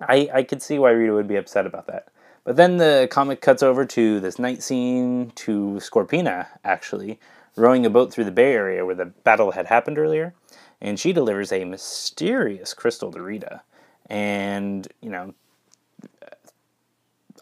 I 0.00 0.30
I 0.32 0.42
could 0.44 0.62
see 0.62 0.78
why 0.78 0.90
Rita 0.90 1.12
would 1.12 1.28
be 1.28 1.36
upset 1.36 1.66
about 1.66 1.86
that. 1.88 2.08
But 2.44 2.56
then 2.56 2.76
the 2.76 3.08
comic 3.10 3.40
cuts 3.40 3.62
over 3.62 3.84
to 3.84 4.20
this 4.20 4.38
night 4.38 4.62
scene 4.62 5.32
to 5.34 5.78
Scorpina, 5.80 6.46
actually, 6.64 7.18
rowing 7.56 7.84
a 7.84 7.90
boat 7.90 8.12
through 8.12 8.24
the 8.24 8.30
Bay 8.30 8.52
Area 8.54 8.86
where 8.86 8.94
the 8.94 9.06
battle 9.06 9.50
had 9.50 9.66
happened 9.66 9.98
earlier. 9.98 10.34
And 10.80 10.98
she 10.98 11.12
delivers 11.12 11.50
a 11.50 11.64
mysterious 11.64 12.72
crystal 12.72 13.10
to 13.10 13.20
Rita. 13.20 13.62
And, 14.08 14.86
you 15.02 15.10
know, 15.10 15.34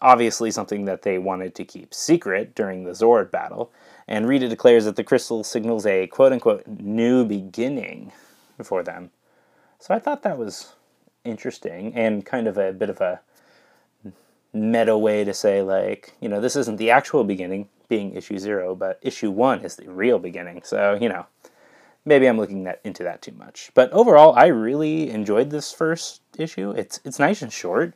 obviously 0.01 0.51
something 0.51 0.85
that 0.85 1.01
they 1.01 1.17
wanted 1.17 1.55
to 1.55 1.65
keep 1.65 1.93
secret 1.93 2.55
during 2.55 2.83
the 2.83 2.91
Zord 2.91 3.31
battle. 3.31 3.71
And 4.07 4.27
Rita 4.27 4.47
declares 4.47 4.85
that 4.85 4.95
the 4.95 5.03
crystal 5.03 5.43
signals 5.43 5.85
a 5.85 6.07
quote 6.07 6.31
unquote 6.31 6.65
new 6.67 7.25
beginning 7.25 8.11
for 8.63 8.83
them. 8.83 9.11
So 9.79 9.93
I 9.93 9.99
thought 9.99 10.23
that 10.23 10.37
was 10.37 10.73
interesting 11.23 11.93
and 11.93 12.25
kind 12.25 12.47
of 12.47 12.57
a 12.57 12.71
bit 12.71 12.89
of 12.89 13.01
a 13.01 13.21
meta 14.53 14.97
way 14.97 15.23
to 15.23 15.33
say 15.33 15.61
like 15.61 16.13
you 16.21 16.29
know 16.29 16.39
this 16.39 16.55
isn't 16.55 16.77
the 16.77 16.89
actual 16.89 17.23
beginning 17.23 17.67
being 17.89 18.15
issue 18.15 18.37
zero 18.37 18.73
but 18.73 18.97
issue 19.01 19.29
one 19.29 19.59
is 19.61 19.75
the 19.75 19.89
real 19.89 20.19
beginning 20.19 20.61
so 20.63 20.97
you 20.99 21.09
know 21.09 21.25
maybe 22.05 22.25
i'm 22.27 22.37
looking 22.37 22.63
that 22.63 22.79
into 22.83 23.03
that 23.03 23.21
too 23.21 23.33
much 23.33 23.69
but 23.73 23.91
overall 23.91 24.33
i 24.35 24.47
really 24.47 25.09
enjoyed 25.09 25.49
this 25.49 25.71
first 25.71 26.21
issue 26.37 26.71
it's 26.71 26.99
it's 27.03 27.19
nice 27.19 27.41
and 27.41 27.51
short 27.51 27.93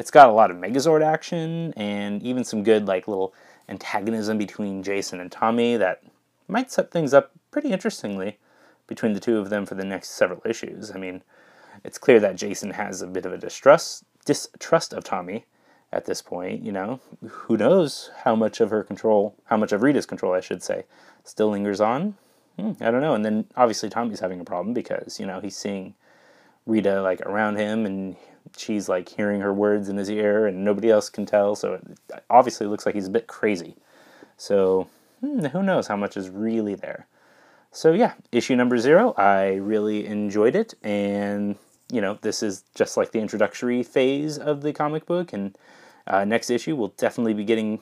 it's 0.00 0.10
got 0.10 0.28
a 0.28 0.32
lot 0.32 0.50
of 0.50 0.56
megazord 0.56 1.04
action 1.04 1.72
and 1.76 2.22
even 2.22 2.42
some 2.42 2.64
good 2.64 2.86
like 2.86 3.06
little 3.06 3.34
antagonism 3.68 4.38
between 4.38 4.82
jason 4.82 5.20
and 5.20 5.30
tommy 5.30 5.76
that 5.76 6.02
might 6.48 6.70
set 6.70 6.90
things 6.90 7.12
up 7.12 7.32
pretty 7.50 7.70
interestingly 7.70 8.38
between 8.86 9.12
the 9.12 9.20
two 9.20 9.38
of 9.38 9.50
them 9.50 9.66
for 9.66 9.74
the 9.74 9.84
next 9.84 10.10
several 10.10 10.40
issues 10.44 10.90
i 10.94 10.98
mean 10.98 11.22
it's 11.84 11.98
clear 11.98 12.18
that 12.18 12.34
jason 12.34 12.70
has 12.70 13.02
a 13.02 13.06
bit 13.06 13.26
of 13.26 13.32
a 13.32 13.38
distrust 13.38 14.04
distrust 14.24 14.92
of 14.92 15.04
tommy 15.04 15.44
at 15.92 16.04
this 16.04 16.22
point. 16.22 16.62
You 16.62 16.72
know, 16.72 17.00
who 17.28 17.56
knows 17.56 18.10
how 18.24 18.36
much 18.36 18.60
of 18.60 18.70
her 18.70 18.82
control, 18.82 19.34
how 19.46 19.56
much 19.56 19.72
of 19.72 19.82
Rita's 19.82 20.06
control, 20.06 20.32
I 20.32 20.40
should 20.40 20.62
say, 20.62 20.84
still 21.24 21.50
lingers 21.50 21.80
on. 21.80 22.16
Hmm, 22.56 22.72
I 22.80 22.90
don't 22.90 23.00
know. 23.00 23.14
And 23.14 23.24
then 23.24 23.46
obviously 23.56 23.90
Tommy's 23.90 24.20
having 24.20 24.40
a 24.40 24.44
problem 24.44 24.74
because 24.74 25.18
you 25.18 25.26
know 25.26 25.40
he's 25.40 25.56
seeing 25.56 25.94
Rita 26.66 27.02
like 27.02 27.20
around 27.22 27.56
him 27.56 27.86
and 27.86 28.16
she's 28.56 28.88
like 28.88 29.08
hearing 29.08 29.40
her 29.40 29.52
words 29.52 29.88
in 29.88 29.96
his 29.96 30.10
ear 30.10 30.46
and 30.46 30.64
nobody 30.64 30.90
else 30.90 31.08
can 31.08 31.26
tell. 31.26 31.54
So 31.56 31.74
it 31.74 32.22
obviously 32.28 32.66
looks 32.66 32.86
like 32.86 32.94
he's 32.94 33.08
a 33.08 33.10
bit 33.10 33.26
crazy. 33.26 33.76
So 34.36 34.88
hmm, 35.20 35.46
who 35.46 35.62
knows 35.62 35.86
how 35.86 35.96
much 35.96 36.16
is 36.16 36.28
really 36.28 36.74
there. 36.74 37.06
So 37.72 37.92
yeah, 37.92 38.14
issue 38.32 38.56
number 38.56 38.78
zero. 38.78 39.14
I 39.16 39.54
really 39.54 40.06
enjoyed 40.06 40.56
it 40.56 40.74
and 40.82 41.56
you 41.90 42.00
know, 42.00 42.18
this 42.22 42.42
is 42.42 42.64
just 42.74 42.96
like 42.96 43.12
the 43.12 43.20
introductory 43.20 43.82
phase 43.82 44.38
of 44.38 44.62
the 44.62 44.72
comic 44.72 45.06
book, 45.06 45.32
and 45.32 45.56
uh, 46.06 46.24
next 46.24 46.50
issue 46.50 46.76
we'll 46.76 46.94
definitely 46.96 47.34
be 47.34 47.44
getting 47.44 47.80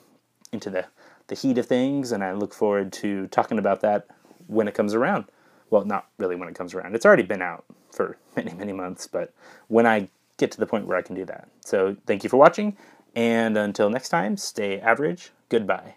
into 0.51 0.69
the 0.69 0.85
the 1.27 1.35
heat 1.35 1.57
of 1.59 1.67
things, 1.67 2.11
and 2.11 2.23
I 2.23 2.33
look 2.33 2.53
forward 2.53 2.91
to 2.93 3.27
talking 3.27 3.59
about 3.59 3.81
that 3.81 4.07
when 4.47 4.67
it 4.67 4.73
comes 4.73 4.95
around. 4.95 5.25
Well, 5.69 5.85
not 5.85 6.07
really 6.17 6.35
when 6.35 6.49
it 6.49 6.55
comes 6.55 6.73
around. 6.73 6.95
It's 6.95 7.05
already 7.05 7.23
been 7.23 7.43
out 7.43 7.65
for 7.91 8.17
many, 8.35 8.53
many 8.53 8.73
months, 8.73 9.07
but 9.07 9.33
when 9.67 9.85
I 9.85 10.09
get 10.37 10.51
to 10.51 10.59
the 10.59 10.65
point 10.65 10.87
where 10.87 10.97
I 10.97 11.01
can 11.01 11.15
do 11.15 11.25
that. 11.25 11.49
So 11.65 11.97
thank 12.05 12.23
you 12.23 12.29
for 12.29 12.37
watching, 12.37 12.77
and 13.15 13.57
until 13.57 13.89
next 13.89 14.09
time, 14.09 14.37
stay 14.37 14.79
average. 14.79 15.31
Goodbye. 15.49 15.95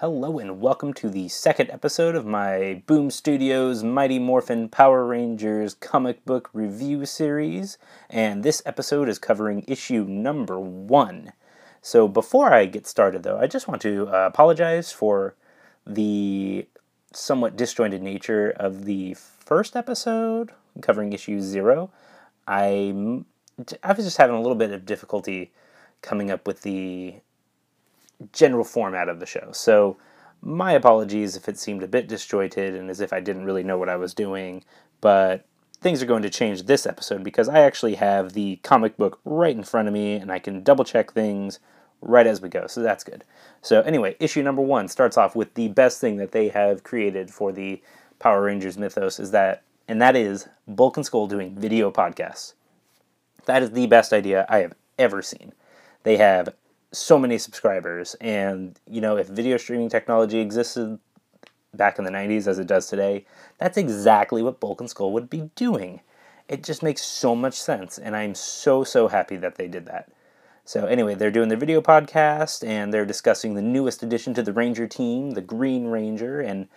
Hello 0.00 0.38
and 0.38 0.62
welcome 0.62 0.94
to 0.94 1.10
the 1.10 1.28
second 1.28 1.68
episode 1.70 2.14
of 2.14 2.24
my 2.24 2.82
Boom 2.86 3.10
Studios 3.10 3.84
Mighty 3.84 4.18
Morphin 4.18 4.70
Power 4.70 5.04
Rangers 5.04 5.74
comic 5.74 6.24
book 6.24 6.48
review 6.54 7.04
series, 7.04 7.76
and 8.08 8.42
this 8.42 8.62
episode 8.64 9.10
is 9.10 9.18
covering 9.18 9.62
issue 9.68 10.06
number 10.08 10.58
one. 10.58 11.34
So 11.82 12.08
before 12.08 12.50
I 12.50 12.64
get 12.64 12.86
started 12.86 13.24
though, 13.24 13.38
I 13.38 13.46
just 13.46 13.68
want 13.68 13.82
to 13.82 14.08
uh, 14.08 14.26
apologize 14.26 14.90
for 14.90 15.34
the 15.86 16.66
somewhat 17.12 17.56
disjointed 17.56 18.02
nature 18.02 18.50
of 18.50 18.84
the 18.84 19.14
first 19.14 19.76
episode 19.76 20.52
covering 20.80 21.12
issue 21.12 21.40
zero. 21.40 21.90
I 22.46 23.22
I 23.82 23.92
was 23.92 24.04
just 24.04 24.16
having 24.16 24.36
a 24.36 24.40
little 24.40 24.56
bit 24.56 24.70
of 24.70 24.86
difficulty 24.86 25.50
coming 26.02 26.30
up 26.30 26.46
with 26.46 26.62
the 26.62 27.16
general 28.32 28.64
format 28.64 29.08
of 29.08 29.20
the 29.20 29.26
show. 29.26 29.50
So, 29.52 29.96
my 30.42 30.72
apologies 30.72 31.36
if 31.36 31.48
it 31.48 31.58
seemed 31.58 31.82
a 31.82 31.88
bit 31.88 32.08
disjointed 32.08 32.74
and 32.74 32.90
as 32.90 33.00
if 33.00 33.12
I 33.12 33.20
didn't 33.20 33.44
really 33.44 33.62
know 33.62 33.76
what 33.76 33.90
I 33.90 33.96
was 33.96 34.14
doing, 34.14 34.64
but 35.00 35.44
things 35.80 36.02
are 36.02 36.06
going 36.06 36.22
to 36.22 36.30
change 36.30 36.62
this 36.62 36.86
episode 36.86 37.24
because 37.24 37.48
I 37.48 37.60
actually 37.60 37.96
have 37.96 38.32
the 38.32 38.56
comic 38.62 38.96
book 38.96 39.20
right 39.24 39.54
in 39.54 39.64
front 39.64 39.88
of 39.88 39.94
me 39.94 40.14
and 40.14 40.30
I 40.32 40.38
can 40.38 40.62
double 40.62 40.84
check 40.84 41.12
things 41.12 41.58
right 42.00 42.26
as 42.26 42.40
we 42.40 42.48
go, 42.48 42.66
so 42.66 42.82
that's 42.82 43.04
good. 43.04 43.24
So, 43.62 43.82
anyway, 43.82 44.16
issue 44.20 44.42
number 44.42 44.62
one 44.62 44.88
starts 44.88 45.16
off 45.16 45.36
with 45.36 45.54
the 45.54 45.68
best 45.68 46.00
thing 46.00 46.16
that 46.16 46.32
they 46.32 46.48
have 46.48 46.82
created 46.82 47.30
for 47.30 47.52
the 47.52 47.82
Power 48.18 48.42
Rangers 48.42 48.78
mythos 48.78 49.18
is 49.18 49.30
that, 49.32 49.62
and 49.88 50.00
that 50.00 50.16
is 50.16 50.48
Bulk 50.68 50.96
and 50.96 51.06
Skull 51.06 51.26
doing 51.26 51.54
video 51.54 51.90
podcasts. 51.90 52.54
That 53.46 53.62
is 53.62 53.72
the 53.72 53.86
best 53.86 54.12
idea 54.12 54.46
I 54.48 54.58
have 54.58 54.74
ever 54.98 55.22
seen. 55.22 55.52
They 56.02 56.16
have 56.18 56.54
so 56.92 57.18
many 57.18 57.38
subscribers, 57.38 58.14
and 58.20 58.78
you 58.86 59.00
know, 59.00 59.16
if 59.16 59.26
video 59.26 59.56
streaming 59.56 59.88
technology 59.88 60.40
existed 60.40 60.98
back 61.74 61.98
in 61.98 62.04
the 62.04 62.10
90s 62.10 62.46
as 62.46 62.58
it 62.58 62.66
does 62.66 62.86
today, 62.86 63.24
that's 63.58 63.78
exactly 63.78 64.42
what 64.42 64.60
Bulk 64.60 64.80
and 64.80 64.90
Skull 64.90 65.12
would 65.12 65.30
be 65.30 65.50
doing. 65.54 66.00
It 66.48 66.64
just 66.64 66.82
makes 66.82 67.02
so 67.02 67.36
much 67.36 67.54
sense, 67.54 67.98
and 67.98 68.16
I'm 68.16 68.34
so, 68.34 68.82
so 68.82 69.08
happy 69.08 69.36
that 69.36 69.54
they 69.54 69.68
did 69.68 69.86
that. 69.86 70.10
So, 70.70 70.86
anyway, 70.86 71.16
they're 71.16 71.32
doing 71.32 71.48
their 71.48 71.58
video 71.58 71.80
podcast 71.80 72.64
and 72.64 72.94
they're 72.94 73.04
discussing 73.04 73.54
the 73.54 73.60
newest 73.60 74.04
addition 74.04 74.34
to 74.34 74.42
the 74.44 74.52
Ranger 74.52 74.86
team, 74.86 75.32
the 75.32 75.40
Green 75.40 75.88
Ranger, 75.88 76.40
and 76.40 76.68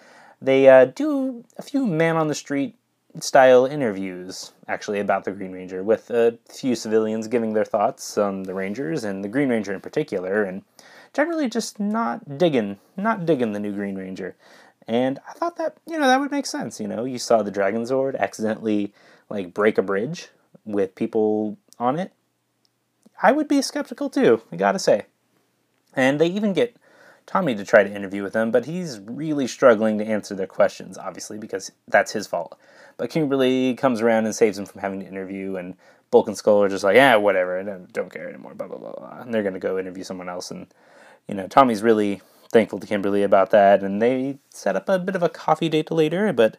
they 0.42 0.68
uh, 0.68 0.86
do 0.86 1.46
a 1.60 1.62
few 1.62 1.86
man 1.86 2.18
on 2.18 2.28
the 2.28 2.34
street 2.34 2.76
style 3.20 3.68
interviews 3.68 4.52
actually 4.68 5.00
about 5.00 5.26
the 5.26 5.32
Green 5.32 5.52
Ranger 5.52 5.84
with 5.84 6.10
a 6.10 6.40
few 6.50 6.74
civilians 6.74 7.28
giving 7.28 7.54
their 7.54 7.66
thoughts 7.66 8.18
on 8.18 8.42
the 8.42 8.56
Rangers 8.56 9.04
and 9.04 9.24
the 9.24 9.28
Green 9.28 9.50
Ranger 9.50 9.76
in 9.76 9.80
particular 9.80 10.44
and 10.44 10.64
generally 11.14 11.48
just 11.48 11.80
not 11.80 12.40
digging 12.40 12.80
not 12.98 13.28
digging 13.28 13.52
the 13.52 13.60
new 13.60 13.74
Green 13.74 13.96
Ranger. 13.96 14.36
And 14.88 15.20
I 15.30 15.34
thought 15.34 15.58
that, 15.58 15.78
you 15.86 16.00
know, 16.00 16.08
that 16.08 16.20
would 16.20 16.32
make 16.32 16.48
sense, 16.48 16.80
you 16.80 16.88
know. 16.88 17.04
You 17.04 17.20
saw 17.20 17.44
the 17.44 17.52
Dragon 17.52 17.84
Zord 17.84 18.18
accidentally 18.18 18.92
like 19.30 19.54
break 19.54 19.78
a 19.78 19.84
bridge 19.84 20.30
with 20.66 20.96
people 20.96 21.60
on 21.78 22.00
it. 22.00 22.12
I 23.24 23.32
would 23.32 23.48
be 23.48 23.62
skeptical 23.62 24.10
too, 24.10 24.42
I 24.52 24.58
got 24.58 24.74
to 24.74 24.80
say. 24.80 25.06
And 25.96 26.20
they 26.20 26.28
even 26.28 26.52
get 26.52 26.76
Tommy 27.26 27.56
to 27.56 27.64
try 27.64 27.84
to 27.84 27.96
interview 27.96 28.22
with 28.22 28.34
them, 28.34 28.52
but 28.52 28.66
he's 28.66 29.00
really 29.00 29.48
struggling 29.48 29.98
to 29.98 30.06
answer 30.06 30.36
their 30.36 30.46
questions, 30.46 30.98
obviously, 30.98 31.38
because 31.38 31.72
that's 31.88 32.12
his 32.12 32.28
fault. 32.28 32.60
But 32.98 33.10
Kimberly 33.10 33.76
comes 33.76 34.02
around 34.02 34.26
and 34.26 34.36
saves 34.36 34.60
him 34.60 34.66
from 34.66 34.82
having 34.82 35.00
to 35.00 35.08
interview, 35.08 35.56
and 35.56 35.76
Bulk 36.12 36.28
and 36.28 36.38
Skull 36.38 36.62
are 36.64 36.70
just 36.70 36.84
like, 36.84 36.96
yeah, 36.96 37.16
whatever, 37.16 37.58
I 37.58 37.64
don't, 37.64 37.92
don't 37.94 38.12
care 38.12 38.28
anymore, 38.28 38.56
blah, 38.56 38.68
blah, 38.68 38.78
blah, 38.78 38.92
blah. 38.92 39.22
And 39.22 39.34
they're 39.34 39.50
to 39.50 39.58
go 39.58 39.80
interview 39.80 40.04
someone 40.04 40.28
else. 40.28 40.52
And, 40.52 40.68
you 41.28 41.34
know, 41.34 41.48
Tommy's 41.48 41.82
really 41.82 42.22
thankful 42.52 42.80
to 42.80 42.88
Kimberly 42.88 43.24
about 43.24 43.52
that, 43.52 43.84
and 43.84 44.02
they 44.02 44.40
set 44.50 44.76
up 44.76 44.90
a 44.90 45.00
bit 45.00 45.16
of 45.16 45.24
a 45.24 45.30
coffee 45.30 45.70
date 45.70 45.92
later, 45.92 46.34
but 46.34 46.58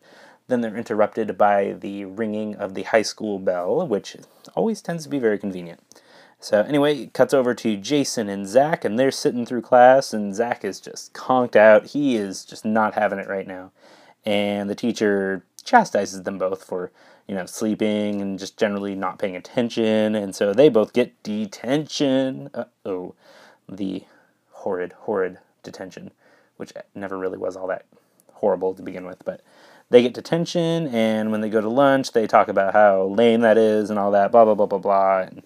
then 0.49 0.63
they're 0.63 0.77
interrupted 0.77 1.37
by 1.37 1.73
the 1.73 2.07
ringing 2.07 2.57
of 2.57 2.75
the 2.75 2.85
high 2.85 3.03
school 3.03 3.39
bell, 3.39 3.87
which 3.87 4.17
always 4.55 4.81
tends 4.81 5.05
to 5.05 5.11
be 5.11 5.19
very 5.19 5.39
convenient. 5.39 5.81
So 6.45 6.61
anyway, 6.61 6.99
it 6.99 7.15
cuts 7.15 7.33
over 7.33 7.55
to 7.55 7.79
Jason 7.79 8.29
and 8.29 8.47
Zack, 8.47 8.85
and 8.85 8.99
they're 8.99 9.11
sitting 9.11 9.47
through 9.47 9.63
class, 9.63 10.13
and 10.13 10.35
Zack 10.35 10.63
is 10.63 10.79
just 10.79 11.15
conked 11.15 11.57
out. 11.57 11.87
He 11.87 12.17
is 12.17 12.45
just 12.45 12.67
not 12.67 12.93
having 12.93 13.19
it 13.19 13.29
right 13.29 13.47
now. 13.47 13.73
And 14.27 14.69
the 14.69 14.75
teacher 14.75 15.43
chastises 15.65 16.25
them 16.25 16.37
both 16.37 16.63
for, 16.63 16.93
you 17.27 17.35
know, 17.35 17.47
sleeping 17.47 18.21
and 18.21 18.39
just 18.39 18.59
generally 18.59 18.95
not 18.95 19.19
paying 19.19 19.35
attention. 19.35 20.15
And 20.15 20.37
so 20.37 20.53
they 20.53 20.69
both 20.69 20.93
get 20.93 21.23
detention. 21.23 22.51
Uh 22.53 22.65
oh. 22.85 23.15
The 23.67 24.05
horrid, 24.51 24.93
horrid 24.93 25.39
detention, 25.63 26.11
which 26.59 26.75
never 26.95 27.17
really 27.17 27.39
was 27.39 27.57
all 27.57 27.69
that 27.69 27.87
horrible 28.35 28.75
to 28.75 28.83
begin 28.83 29.07
with. 29.07 29.25
But 29.25 29.41
they 29.89 30.03
get 30.03 30.13
detention, 30.13 30.89
and 30.89 31.33
when 31.33 31.41
they 31.41 31.49
go 31.49 31.63
to 31.63 31.71
lunch, 31.71 32.13
they 32.13 32.27
talk 32.27 32.49
about 32.49 32.75
how 32.75 33.05
lame 33.05 33.41
that 33.41 33.57
is 33.57 33.89
and 33.89 33.99
all 33.99 34.11
that, 34.11 34.31
blah, 34.31 34.45
blah, 34.45 34.55
blah, 34.55 34.67
blah, 34.67 34.79
blah. 34.79 35.21
And, 35.21 35.43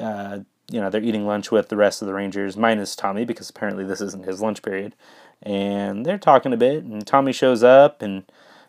uh, 0.00 0.40
you 0.70 0.80
know, 0.80 0.90
they're 0.90 1.02
eating 1.02 1.26
lunch 1.26 1.50
with 1.50 1.68
the 1.68 1.76
rest 1.76 2.02
of 2.02 2.08
the 2.08 2.14
Rangers, 2.14 2.56
minus 2.56 2.96
Tommy, 2.96 3.24
because 3.24 3.50
apparently 3.50 3.84
this 3.84 4.00
isn't 4.00 4.26
his 4.26 4.40
lunch 4.40 4.62
period. 4.62 4.94
And 5.42 6.04
they're 6.04 6.18
talking 6.18 6.52
a 6.52 6.56
bit, 6.56 6.82
and 6.84 7.06
Tommy 7.06 7.32
shows 7.32 7.62
up, 7.62 8.02
and 8.02 8.24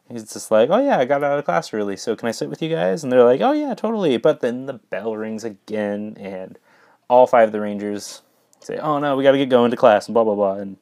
he's 0.10 0.32
just 0.32 0.52
like, 0.52 0.70
"Oh 0.70 0.84
yeah, 0.84 1.00
I 1.00 1.06
got 1.06 1.24
out 1.24 1.40
of 1.40 1.46
class 1.46 1.74
early, 1.74 1.98
so 1.98 2.16
can 2.16 2.28
I 2.28 2.32
sit 2.32 2.50
with 2.50 2.62
you 2.62 2.70
guys?" 2.70 3.04
And 3.04 3.12
they're 3.12 3.24
like, 3.24 3.42
"Oh 3.42 3.54
yeah, 3.54 3.74
totally." 3.74 4.18
But 4.18 4.42
then 4.42 4.66
the 4.66 4.74
bell 4.74 5.16
rings 5.16 5.44
again, 5.44 6.18
and 6.20 6.60
all 7.10 7.26
five 7.28 7.50
of 7.50 7.52
the 7.54 7.62
Rangers 7.62 8.22
say, 8.60 8.78
"Oh 8.78 9.00
no, 9.00 9.16
we 9.16 9.24
got 9.24 9.32
to 9.32 9.38
get 9.38 9.50
going 9.50 9.72
to 9.72 9.78
class," 9.78 10.08
and 10.08 10.14
blah 10.14 10.24
blah 10.24 10.36
blah. 10.36 10.56
And 10.56 10.78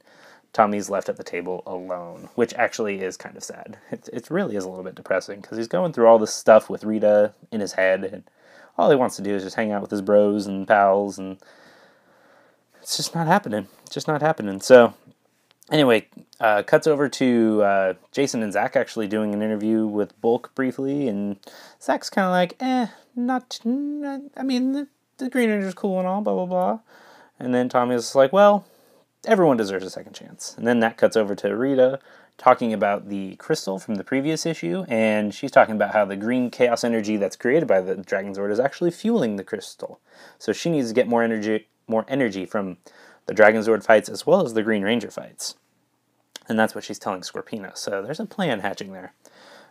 Tommy's 0.54 0.90
left 0.90 1.10
at 1.10 1.18
the 1.18 1.24
table 1.24 1.64
alone, 1.68 2.30
which 2.36 2.54
actually 2.56 3.02
is 3.02 3.18
kind 3.18 3.38
of 3.38 3.44
sad. 3.44 3.78
It, 3.92 4.10
it 4.12 4.30
really 4.32 4.56
is 4.56 4.64
a 4.64 4.70
little 4.70 4.84
bit 4.84 4.96
depressing 4.96 5.42
because 5.42 5.58
he's 5.58 5.68
going 5.68 5.94
through 5.94 6.08
all 6.08 6.20
this 6.20 6.34
stuff 6.34 6.70
with 6.70 6.84
Rita 6.84 7.34
in 7.52 7.62
his 7.62 7.74
head, 7.74 8.04
and 8.04 8.24
all 8.78 8.90
he 8.90 8.96
wants 8.96 9.16
to 9.18 9.22
do 9.22 9.36
is 9.36 9.44
just 9.44 9.56
hang 9.56 9.72
out 9.72 9.82
with 9.82 9.92
his 9.92 10.02
bros 10.02 10.48
and 10.48 10.68
pals, 10.68 11.18
and 11.18 11.38
it's 12.82 12.98
just 12.98 13.16
not 13.16 13.28
happening. 13.28 13.68
It's 13.84 13.94
just 13.94 14.08
not 14.08 14.22
happening. 14.22 14.62
So 14.62 14.94
anyway, 15.72 16.08
uh, 16.40 16.64
cuts 16.64 16.88
over 16.88 17.10
to 17.10 17.64
uh, 17.64 17.94
Jason 18.12 18.44
and 18.44 18.54
Zack 18.54 18.76
actually 18.76 19.08
doing 19.08 19.34
an 19.34 19.42
interview 19.42 19.86
with 19.86 20.20
Bulk 20.22 20.54
briefly, 20.56 21.08
and 21.08 21.38
Zack's 21.82 22.10
kind 22.10 22.26
of 22.26 22.32
like, 22.32 22.56
eh, 22.60 22.88
not, 23.16 23.60
not, 23.64 24.22
I 24.36 24.44
mean, 24.44 24.74
the, 24.74 24.88
the 25.18 25.30
Green 25.30 25.50
Ranger's 25.50 25.74
cool 25.74 26.00
and 26.00 26.08
all, 26.08 26.22
blah, 26.22 26.34
blah, 26.34 26.46
blah. 26.46 26.80
And 27.40 27.54
then 27.54 27.70
Tommy's 27.70 28.16
like, 28.16 28.32
well, 28.32 28.66
everyone 29.26 29.58
deserves 29.58 29.86
a 29.86 29.90
second 29.90 30.14
chance. 30.14 30.56
And 30.58 30.68
then 30.68 30.80
that 30.80 30.98
cuts 30.98 31.18
over 31.18 31.36
to 31.36 31.56
Rita 31.56 32.00
talking 32.38 32.74
about 32.74 33.10
the 33.10 33.36
crystal 33.38 33.80
from 33.80 33.96
the 33.96 34.04
previous 34.04 34.46
issue, 34.46 34.86
and 34.88 35.34
she's 35.34 35.52
talking 35.52 35.76
about 35.76 35.94
how 35.94 36.06
the 36.06 36.16
green 36.16 36.50
chaos 36.52 36.84
energy 36.84 37.18
that's 37.18 37.36
created 37.36 37.68
by 37.68 37.82
the 37.82 37.96
Dragon 37.96 38.34
Zord 38.34 38.52
is 38.52 38.60
actually 38.60 38.92
fueling 38.92 39.36
the 39.36 39.44
crystal. 39.44 40.00
So 40.38 40.52
she 40.52 40.70
needs 40.70 40.90
to 40.90 40.94
get 40.94 41.08
more 41.08 41.24
energy, 41.24 41.68
more 41.88 42.06
energy 42.08 42.46
from 42.46 42.78
the 43.26 43.34
Dragon 43.34 43.62
Zord 43.62 43.84
fights 43.84 44.10
as 44.10 44.28
well 44.28 44.46
as 44.46 44.54
the 44.54 44.64
Green 44.64 44.84
Ranger 44.84 45.10
fights. 45.10 45.56
And 46.48 46.60
that's 46.60 46.76
what 46.76 46.84
she's 46.84 47.00
telling 47.00 47.22
Scorpina. 47.22 47.76
So 47.78 48.02
there's 48.02 48.20
a 48.20 48.26
plan 48.26 48.60
hatching 48.60 48.92
there. 48.92 49.14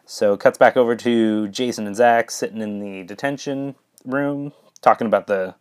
So 0.07 0.37
cuts 0.37 0.59
back 0.59 0.77
over 0.77 0.97
to 0.97 1.49
Jason 1.49 1.87
and 1.87 1.97
Zack 1.97 2.31
sitting 2.31 2.61
in 2.61 2.81
the 2.81 3.05
detention 3.05 3.75
room 4.05 4.53
talking 4.83 5.07
about 5.07 5.27
the 5.27 5.55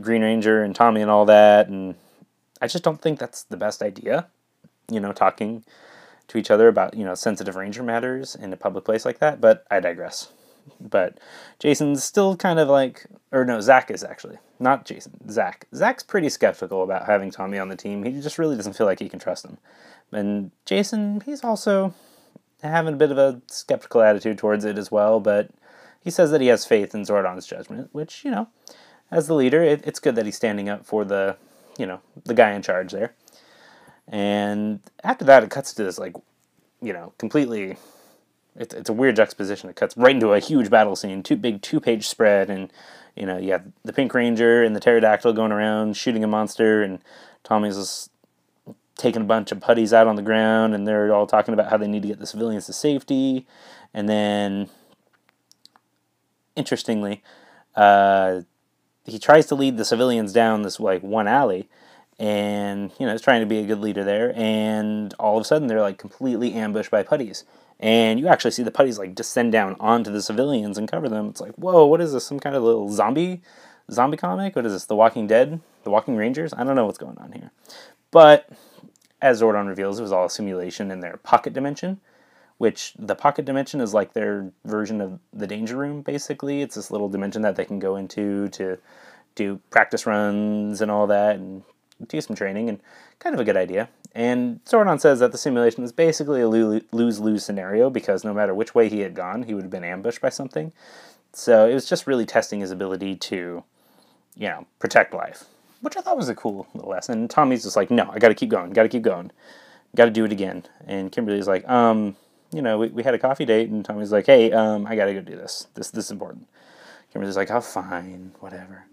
Green 0.00 0.22
Ranger 0.22 0.62
and 0.62 0.74
Tommy 0.74 1.00
and 1.00 1.10
all 1.10 1.24
that. 1.24 1.68
And 1.68 1.94
I 2.60 2.66
just 2.66 2.84
don't 2.84 3.00
think 3.00 3.18
that's 3.18 3.42
the 3.44 3.56
best 3.56 3.82
idea. 3.82 4.26
You 4.90 5.00
know, 5.00 5.12
talking 5.12 5.64
to 6.28 6.38
each 6.38 6.50
other 6.50 6.68
about, 6.68 6.94
you 6.94 7.04
know, 7.04 7.14
sensitive 7.14 7.56
Ranger 7.56 7.82
matters 7.82 8.34
in 8.34 8.52
a 8.52 8.56
public 8.56 8.84
place 8.84 9.04
like 9.04 9.18
that. 9.18 9.40
But 9.40 9.66
I 9.70 9.80
digress. 9.80 10.32
But 10.80 11.18
Jason's 11.58 12.02
still 12.02 12.36
kind 12.36 12.58
of 12.58 12.68
like, 12.68 13.06
or 13.32 13.44
no, 13.44 13.60
Zack 13.60 13.90
is 13.90 14.02
actually 14.02 14.38
not 14.58 14.86
Jason. 14.86 15.30
Zack. 15.30 15.66
Zack's 15.74 16.02
pretty 16.02 16.28
skeptical 16.28 16.82
about 16.82 17.06
having 17.06 17.30
Tommy 17.30 17.58
on 17.58 17.68
the 17.68 17.76
team. 17.76 18.02
He 18.04 18.20
just 18.20 18.38
really 18.38 18.56
doesn't 18.56 18.74
feel 18.74 18.86
like 18.86 19.00
he 19.00 19.08
can 19.08 19.18
trust 19.18 19.44
him. 19.44 19.58
And 20.12 20.50
Jason, 20.64 21.20
he's 21.20 21.44
also 21.44 21.94
having 22.62 22.94
a 22.94 22.96
bit 22.96 23.10
of 23.10 23.18
a 23.18 23.42
skeptical 23.46 24.00
attitude 24.00 24.38
towards 24.38 24.64
it 24.64 24.78
as 24.78 24.90
well. 24.90 25.20
But 25.20 25.50
he 26.02 26.10
says 26.10 26.30
that 26.30 26.40
he 26.40 26.46
has 26.48 26.64
faith 26.64 26.94
in 26.94 27.02
Zordon's 27.02 27.46
judgment, 27.46 27.90
which 27.92 28.24
you 28.24 28.30
know, 28.30 28.48
as 29.10 29.26
the 29.26 29.34
leader, 29.34 29.62
it, 29.62 29.86
it's 29.86 30.00
good 30.00 30.14
that 30.16 30.26
he's 30.26 30.36
standing 30.36 30.68
up 30.68 30.86
for 30.86 31.04
the, 31.04 31.36
you 31.78 31.86
know, 31.86 32.00
the 32.24 32.34
guy 32.34 32.52
in 32.52 32.62
charge 32.62 32.92
there. 32.92 33.14
And 34.08 34.80
after 35.02 35.24
that, 35.24 35.42
it 35.42 35.50
cuts 35.50 35.72
to 35.74 35.84
this 35.84 35.98
like, 35.98 36.14
you 36.82 36.92
know, 36.92 37.12
completely 37.18 37.76
it's 38.56 38.74
it's 38.74 38.90
a 38.90 38.92
weird 38.92 39.16
juxtaposition. 39.16 39.68
It 39.70 39.76
cuts 39.76 39.96
right 39.96 40.14
into 40.14 40.32
a 40.32 40.38
huge 40.38 40.70
battle 40.70 40.96
scene, 40.96 41.22
two 41.22 41.36
big 41.36 41.62
two 41.62 41.80
page 41.80 42.08
spread, 42.08 42.50
and 42.50 42.72
you 43.16 43.26
know 43.26 43.36
you 43.36 43.52
have 43.52 43.64
the 43.84 43.92
Pink 43.92 44.14
Ranger 44.14 44.62
and 44.62 44.76
the 44.76 44.80
pterodactyl 44.80 45.32
going 45.32 45.52
around 45.52 45.96
shooting 45.96 46.22
a 46.22 46.28
monster, 46.28 46.82
and 46.82 47.00
Tommy's 47.42 47.76
just 47.76 48.10
taking 48.96 49.22
a 49.22 49.24
bunch 49.24 49.50
of 49.50 49.60
putties 49.60 49.92
out 49.92 50.06
on 50.06 50.16
the 50.16 50.22
ground, 50.22 50.74
and 50.74 50.86
they're 50.86 51.12
all 51.12 51.26
talking 51.26 51.52
about 51.52 51.70
how 51.70 51.76
they 51.76 51.88
need 51.88 52.02
to 52.02 52.08
get 52.08 52.20
the 52.20 52.26
civilians 52.26 52.66
to 52.66 52.72
safety, 52.72 53.46
and 53.92 54.08
then 54.08 54.68
interestingly, 56.54 57.22
uh, 57.74 58.42
he 59.04 59.18
tries 59.18 59.46
to 59.46 59.56
lead 59.56 59.76
the 59.76 59.84
civilians 59.84 60.32
down 60.32 60.62
this 60.62 60.78
like 60.78 61.02
one 61.02 61.26
alley 61.26 61.68
and 62.18 62.92
you 62.98 63.06
know 63.06 63.14
is 63.14 63.22
trying 63.22 63.40
to 63.40 63.46
be 63.46 63.58
a 63.58 63.66
good 63.66 63.80
leader 63.80 64.04
there 64.04 64.32
and 64.36 65.14
all 65.18 65.36
of 65.36 65.42
a 65.42 65.44
sudden 65.44 65.66
they're 65.66 65.80
like 65.80 65.98
completely 65.98 66.54
ambushed 66.54 66.90
by 66.90 67.02
putties. 67.02 67.44
And 67.80 68.20
you 68.20 68.28
actually 68.28 68.52
see 68.52 68.62
the 68.62 68.70
putties 68.70 68.98
like 68.98 69.14
descend 69.14 69.52
down 69.52 69.76
onto 69.80 70.10
the 70.12 70.22
civilians 70.22 70.78
and 70.78 70.90
cover 70.90 71.08
them. 71.08 71.28
It's 71.28 71.40
like 71.40 71.54
whoa 71.54 71.86
what 71.86 72.00
is 72.00 72.12
this 72.12 72.24
some 72.24 72.40
kind 72.40 72.56
of 72.56 72.62
little 72.62 72.90
zombie 72.90 73.42
zombie 73.90 74.16
comic? 74.16 74.56
What 74.56 74.66
is 74.66 74.72
this 74.72 74.86
the 74.86 74.96
walking 74.96 75.26
dead? 75.26 75.60
The 75.82 75.90
walking 75.90 76.16
rangers? 76.16 76.54
I 76.54 76.64
don't 76.64 76.76
know 76.76 76.86
what's 76.86 76.98
going 76.98 77.18
on 77.18 77.32
here. 77.32 77.50
But 78.10 78.48
as 79.20 79.42
zordon 79.42 79.66
reveals 79.66 79.98
it 79.98 80.02
was 80.02 80.12
all 80.12 80.26
a 80.26 80.30
simulation 80.30 80.90
in 80.90 81.00
their 81.00 81.16
pocket 81.18 81.52
dimension 81.52 82.00
which 82.58 82.94
the 82.98 83.14
pocket 83.14 83.44
dimension 83.44 83.80
is 83.80 83.92
like 83.92 84.12
their 84.12 84.50
version 84.64 85.00
of 85.00 85.18
the 85.32 85.46
danger 85.46 85.76
room 85.76 86.02
basically. 86.02 86.62
It's 86.62 86.76
this 86.76 86.90
little 86.90 87.08
dimension 87.08 87.42
that 87.42 87.56
they 87.56 87.64
can 87.64 87.78
go 87.78 87.96
into 87.96 88.48
to 88.50 88.78
do 89.34 89.60
practice 89.70 90.06
runs 90.06 90.80
and 90.80 90.90
all 90.90 91.06
that 91.08 91.36
and 91.36 91.62
do 92.08 92.20
some 92.20 92.36
training 92.36 92.68
and 92.68 92.80
kind 93.18 93.34
of 93.34 93.40
a 93.40 93.44
good 93.44 93.56
idea. 93.56 93.88
And 94.14 94.64
Zordon 94.64 95.00
says 95.00 95.18
that 95.18 95.32
the 95.32 95.38
simulation 95.38 95.82
is 95.82 95.92
basically 95.92 96.40
a 96.40 96.48
lose 96.48 97.20
lose 97.20 97.44
scenario 97.44 97.90
because 97.90 98.24
no 98.24 98.32
matter 98.32 98.54
which 98.54 98.74
way 98.74 98.88
he 98.88 99.00
had 99.00 99.14
gone, 99.14 99.42
he 99.42 99.54
would 99.54 99.64
have 99.64 99.70
been 99.70 99.84
ambushed 99.84 100.20
by 100.20 100.28
something. 100.28 100.72
So 101.32 101.68
it 101.68 101.74
was 101.74 101.88
just 101.88 102.06
really 102.06 102.24
testing 102.24 102.60
his 102.60 102.70
ability 102.70 103.16
to, 103.16 103.64
you 104.36 104.48
know, 104.48 104.66
protect 104.78 105.12
life, 105.12 105.44
which 105.80 105.96
I 105.96 106.00
thought 106.00 106.16
was 106.16 106.28
a 106.28 106.34
cool 106.34 106.68
little 106.74 106.90
lesson. 106.90 107.18
And 107.18 107.30
Tommy's 107.30 107.64
just 107.64 107.74
like, 107.74 107.90
no, 107.90 108.08
I 108.12 108.20
got 108.20 108.28
to 108.28 108.34
keep 108.34 108.50
going, 108.50 108.72
got 108.72 108.84
to 108.84 108.88
keep 108.88 109.02
going, 109.02 109.32
got 109.96 110.04
to 110.04 110.12
do 110.12 110.24
it 110.24 110.30
again. 110.30 110.64
And 110.86 111.10
Kimberly's 111.10 111.48
like, 111.48 111.68
um, 111.68 112.16
you 112.52 112.62
know, 112.62 112.78
we, 112.78 112.88
we 112.88 113.02
had 113.02 113.14
a 113.14 113.18
coffee 113.18 113.44
date, 113.44 113.68
and 113.68 113.84
Tommy's 113.84 114.12
like, 114.12 114.26
hey, 114.26 114.52
um, 114.52 114.86
I 114.86 114.94
got 114.94 115.06
to 115.06 115.14
go 115.14 115.20
do 115.20 115.34
this. 115.34 115.66
This 115.74 115.90
this 115.90 116.04
is 116.04 116.10
important. 116.12 116.46
Kimberly's 117.12 117.36
like, 117.36 117.50
oh, 117.50 117.60
fine, 117.60 118.32
whatever. 118.38 118.84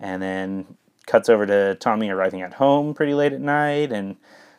And 0.00 0.20
then 0.20 0.76
cuts 1.06 1.28
over 1.28 1.46
to 1.46 1.76
Tommy 1.76 2.10
arriving 2.10 2.42
at 2.42 2.54
home 2.54 2.94
pretty 2.94 3.14
late 3.14 3.32
at 3.32 3.40
night 3.40 3.92
and 3.92 4.16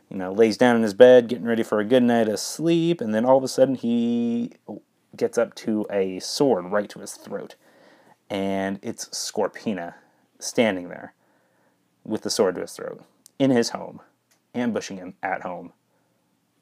you 0.09 0.17
know 0.17 0.31
lays 0.31 0.57
down 0.57 0.75
in 0.75 0.81
his 0.81 0.93
bed 0.93 1.27
getting 1.27 1.45
ready 1.45 1.63
for 1.63 1.79
a 1.79 1.85
good 1.85 2.03
night 2.03 2.27
of 2.27 2.39
sleep 2.39 3.01
and 3.01 3.13
then 3.13 3.25
all 3.25 3.37
of 3.37 3.43
a 3.43 3.47
sudden 3.47 3.75
he 3.75 4.53
gets 5.15 5.37
up 5.37 5.55
to 5.55 5.85
a 5.91 6.19
sword 6.19 6.65
right 6.65 6.89
to 6.89 6.99
his 6.99 7.13
throat. 7.13 7.55
And 8.29 8.79
it's 8.81 9.05
Scorpina 9.09 9.95
standing 10.39 10.89
there 10.89 11.13
with 12.03 12.21
the 12.21 12.29
sword 12.29 12.55
to 12.55 12.61
his 12.61 12.73
throat 12.73 13.03
in 13.39 13.51
his 13.51 13.69
home 13.69 14.01
ambushing 14.53 14.97
him 14.97 15.13
at 15.21 15.41
home. 15.41 15.71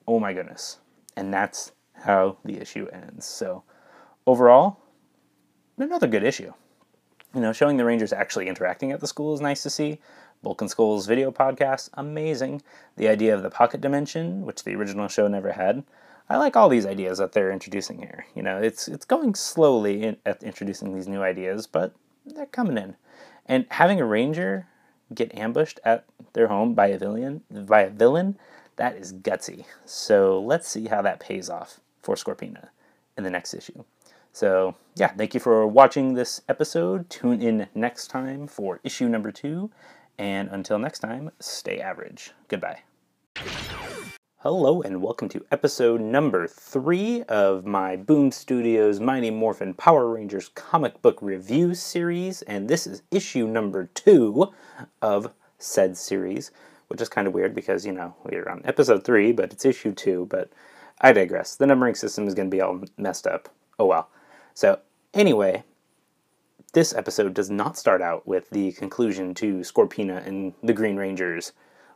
Oh 0.07 0.19
my 0.19 0.33
goodness. 0.33 0.79
And 1.15 1.33
that's 1.33 1.71
how 1.93 2.37
the 2.43 2.59
issue 2.59 2.87
ends. 2.91 3.25
So 3.25 3.63
overall 4.27 4.79
another 5.77 6.07
good 6.07 6.23
issue 6.23 6.53
you 7.35 7.41
know, 7.41 7.51
showing 7.51 7.77
the 7.77 7.85
Rangers 7.85 8.13
actually 8.13 8.47
interacting 8.47 8.91
at 8.91 9.01
the 9.01 9.07
school 9.07 9.33
is 9.33 9.41
nice 9.41 9.61
to 9.63 9.69
see. 9.69 9.99
And 10.59 10.69
Skull's 10.69 11.07
video 11.07 11.31
podcast, 11.31 11.89
amazing. 11.95 12.61
The 12.97 13.07
idea 13.07 13.33
of 13.33 13.41
the 13.41 13.49
pocket 13.49 13.81
dimension, 13.81 14.45
which 14.45 14.63
the 14.63 14.75
original 14.75 15.07
show 15.07 15.27
never 15.27 15.53
had. 15.53 15.83
I 16.29 16.37
like 16.37 16.55
all 16.55 16.69
these 16.69 16.85
ideas 16.85 17.17
that 17.17 17.31
they're 17.31 17.51
introducing 17.51 17.97
here. 17.97 18.25
You 18.35 18.43
know, 18.43 18.57
it's 18.57 18.87
it's 18.87 19.05
going 19.05 19.35
slowly 19.35 20.03
in, 20.03 20.17
at 20.25 20.43
introducing 20.43 20.93
these 20.93 21.07
new 21.07 21.23
ideas, 21.23 21.65
but 21.67 21.93
they're 22.25 22.45
coming 22.45 22.77
in. 22.77 22.95
And 23.47 23.65
having 23.71 23.99
a 23.99 24.05
ranger 24.05 24.67
get 25.13 25.35
ambushed 25.35 25.79
at 25.83 26.05
their 26.33 26.47
home 26.47 26.73
by 26.73 26.87
a 26.87 26.97
villain 26.97 27.41
by 27.51 27.81
a 27.81 27.89
villain, 27.89 28.37
that 28.75 28.95
is 28.95 29.13
gutsy. 29.13 29.65
So 29.85 30.39
let's 30.39 30.67
see 30.67 30.87
how 30.87 31.01
that 31.01 31.19
pays 31.19 31.49
off 31.49 31.79
for 32.01 32.15
Scorpina 32.15 32.69
in 33.17 33.23
the 33.23 33.31
next 33.31 33.53
issue. 33.53 33.83
So, 34.35 34.75
yeah, 34.97 35.13
thank 35.13 35.33
you 35.33 35.39
for 35.39 35.65
watching 35.65 36.13
this 36.13 36.41
episode. 36.49 37.09
Tune 37.09 37.41
in 37.41 37.67
next 37.73 38.07
time 38.07 38.47
for 38.47 38.81
issue 38.83 39.07
number 39.07 39.31
two. 39.31 39.71
And 40.17 40.49
until 40.49 40.77
next 40.77 40.99
time, 40.99 41.31
stay 41.39 41.79
average. 41.79 42.31
Goodbye. 42.49 42.81
Hello, 44.39 44.81
and 44.81 45.01
welcome 45.01 45.29
to 45.29 45.45
episode 45.53 46.01
number 46.01 46.47
three 46.49 47.23
of 47.29 47.65
my 47.65 47.95
Boom 47.95 48.29
Studios 48.29 48.99
Mighty 48.99 49.29
Morphin 49.29 49.73
Power 49.73 50.09
Rangers 50.09 50.49
comic 50.53 51.01
book 51.01 51.17
review 51.21 51.73
series. 51.73 52.41
And 52.41 52.67
this 52.67 52.85
is 52.85 53.03
issue 53.11 53.47
number 53.47 53.85
two 53.93 54.51
of 55.01 55.31
said 55.59 55.95
series, 55.95 56.51
which 56.89 56.99
is 56.99 57.07
kind 57.07 57.25
of 57.25 57.33
weird 57.33 57.55
because, 57.55 57.85
you 57.85 57.93
know, 57.93 58.13
we're 58.25 58.49
on 58.49 58.63
episode 58.65 59.05
three, 59.05 59.31
but 59.31 59.53
it's 59.53 59.63
issue 59.63 59.93
two. 59.93 60.27
But 60.29 60.51
I 60.99 61.13
digress. 61.13 61.55
The 61.55 61.67
numbering 61.67 61.95
system 61.95 62.27
is 62.27 62.33
going 62.33 62.51
to 62.51 62.53
be 62.53 62.59
all 62.59 62.81
messed 62.97 63.27
up. 63.27 63.47
Oh 63.79 63.85
well. 63.85 64.09
So, 64.55 64.79
anyway, 65.13 65.65
this 66.71 66.93
episode 66.93 67.33
does 67.33 67.49
not 67.49 67.77
start 67.77 68.01
out 68.01 68.25
with 68.25 68.49
the 68.51 68.71
conclusion 68.71 69.33
to 69.35 69.55
Scorpina 69.55 70.25
and 70.25 70.53
the 70.63 70.71
Green 70.71 70.95
Ranger's 70.95 71.51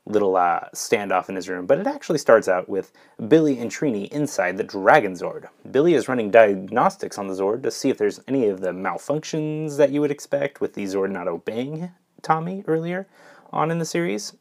little 0.05 0.35
uh, 0.35 0.61
standoff 0.75 1.29
in 1.29 1.35
his 1.35 1.47
room, 1.47 1.65
but 1.65 1.79
it 1.79 1.87
actually 1.87 2.17
starts 2.17 2.49
out 2.49 2.67
with 2.67 2.91
Billy 3.29 3.57
and 3.59 3.71
Trini 3.71 4.09
inside 4.09 4.57
the 4.57 4.63
Dragon 4.65 5.13
Zord. 5.13 5.47
Billy 5.71 5.93
is 5.93 6.09
running 6.09 6.31
diagnostics 6.31 7.17
on 7.17 7.27
the 7.27 7.33
Zord 7.33 7.63
to 7.63 7.71
see 7.71 7.89
if 7.89 7.97
there's 7.97 8.19
any 8.27 8.49
of 8.49 8.59
the 8.59 8.71
malfunctions 8.71 9.77
that 9.77 9.91
you 9.91 10.01
would 10.01 10.11
expect 10.11 10.59
with 10.59 10.73
the 10.73 10.83
Zord 10.83 11.11
not 11.11 11.29
obeying 11.29 11.91
Tommy 12.21 12.65
earlier 12.67 13.07
on 13.53 13.71
in 13.71 13.79
the 13.79 13.85
series. 13.85 14.35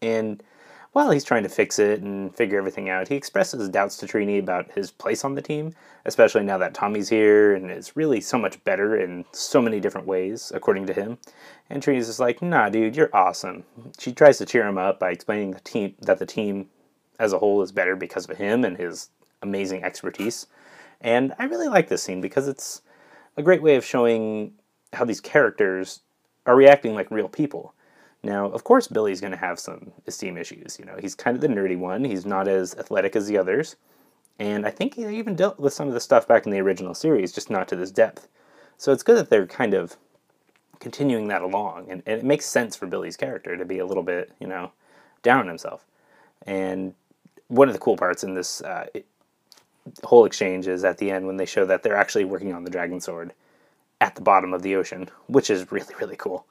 And 0.00 0.42
while 0.92 1.10
he's 1.10 1.24
trying 1.24 1.42
to 1.42 1.48
fix 1.48 1.78
it 1.78 2.00
and 2.00 2.34
figure 2.34 2.58
everything 2.58 2.88
out, 2.88 3.08
he 3.08 3.14
expresses 3.14 3.68
doubts 3.68 3.96
to 3.98 4.06
Trini 4.06 4.38
about 4.38 4.72
his 4.72 4.90
place 4.90 5.24
on 5.24 5.34
the 5.34 5.42
team, 5.42 5.74
especially 6.06 6.42
now 6.42 6.58
that 6.58 6.74
Tommy's 6.74 7.08
here 7.08 7.54
and 7.54 7.70
is 7.70 7.96
really 7.96 8.20
so 8.20 8.38
much 8.38 8.62
better 8.64 8.96
in 8.96 9.24
so 9.32 9.60
many 9.60 9.80
different 9.80 10.06
ways, 10.06 10.50
according 10.54 10.86
to 10.86 10.94
him. 10.94 11.18
And 11.68 11.82
Trini's 11.82 12.06
just 12.06 12.20
like, 12.20 12.40
nah, 12.40 12.68
dude, 12.70 12.96
you're 12.96 13.14
awesome. 13.14 13.64
She 13.98 14.12
tries 14.12 14.38
to 14.38 14.46
cheer 14.46 14.66
him 14.66 14.78
up 14.78 14.98
by 14.98 15.10
explaining 15.10 15.50
the 15.50 15.60
team 15.60 15.94
that 16.00 16.18
the 16.18 16.26
team 16.26 16.68
as 17.18 17.32
a 17.32 17.38
whole 17.38 17.62
is 17.62 17.72
better 17.72 17.96
because 17.96 18.28
of 18.28 18.38
him 18.38 18.64
and 18.64 18.76
his 18.76 19.10
amazing 19.42 19.84
expertise. 19.84 20.46
And 21.00 21.34
I 21.38 21.44
really 21.44 21.68
like 21.68 21.88
this 21.88 22.02
scene 22.02 22.20
because 22.20 22.48
it's 22.48 22.82
a 23.36 23.42
great 23.42 23.62
way 23.62 23.76
of 23.76 23.84
showing 23.84 24.52
how 24.92 25.04
these 25.04 25.20
characters 25.20 26.00
are 26.46 26.56
reacting 26.56 26.94
like 26.94 27.10
real 27.10 27.28
people 27.28 27.74
now, 28.22 28.46
of 28.46 28.64
course, 28.64 28.88
Billy's 28.88 29.20
going 29.20 29.32
to 29.32 29.38
have 29.38 29.60
some 29.60 29.92
esteem 30.06 30.36
issues. 30.36 30.78
You 30.78 30.84
know, 30.84 30.96
he's 30.98 31.14
kind 31.14 31.36
of 31.36 31.40
the 31.40 31.48
nerdy 31.48 31.78
one. 31.78 32.04
He's 32.04 32.26
not 32.26 32.48
as 32.48 32.74
athletic 32.74 33.14
as 33.14 33.26
the 33.28 33.38
others. 33.38 33.76
And 34.40 34.66
I 34.66 34.70
think 34.70 34.94
he 34.94 35.06
even 35.06 35.34
dealt 35.34 35.58
with 35.58 35.72
some 35.72 35.88
of 35.88 35.94
the 35.94 36.00
stuff 36.00 36.26
back 36.26 36.46
in 36.46 36.52
the 36.52 36.60
original 36.60 36.94
series, 36.94 37.32
just 37.32 37.50
not 37.50 37.68
to 37.68 37.76
this 37.76 37.90
depth. 37.90 38.28
So 38.76 38.92
it's 38.92 39.02
good 39.02 39.16
that 39.16 39.30
they're 39.30 39.46
kind 39.46 39.74
of 39.74 39.96
continuing 40.80 41.28
that 41.28 41.42
along. 41.42 41.90
And, 41.90 42.02
and 42.06 42.20
it 42.20 42.24
makes 42.24 42.46
sense 42.46 42.76
for 42.76 42.86
Billy's 42.86 43.16
character 43.16 43.56
to 43.56 43.64
be 43.64 43.78
a 43.78 43.86
little 43.86 44.02
bit, 44.02 44.32
you 44.40 44.46
know, 44.46 44.72
down 45.22 45.40
on 45.40 45.48
himself. 45.48 45.86
And 46.46 46.94
one 47.48 47.68
of 47.68 47.74
the 47.74 47.80
cool 47.80 47.96
parts 47.96 48.22
in 48.22 48.34
this 48.34 48.60
uh, 48.62 48.86
whole 50.04 50.24
exchange 50.24 50.66
is 50.68 50.84
at 50.84 50.98
the 50.98 51.10
end 51.10 51.26
when 51.26 51.36
they 51.36 51.46
show 51.46 51.64
that 51.66 51.82
they're 51.82 51.96
actually 51.96 52.24
working 52.24 52.52
on 52.52 52.64
the 52.64 52.70
Dragon 52.70 52.98
Zord 52.98 53.30
at 54.00 54.14
the 54.14 54.20
bottom 54.20 54.54
of 54.54 54.62
the 54.62 54.76
ocean, 54.76 55.08
which 55.26 55.50
is 55.50 55.72
really, 55.72 55.94
really 56.00 56.16
cool. 56.16 56.46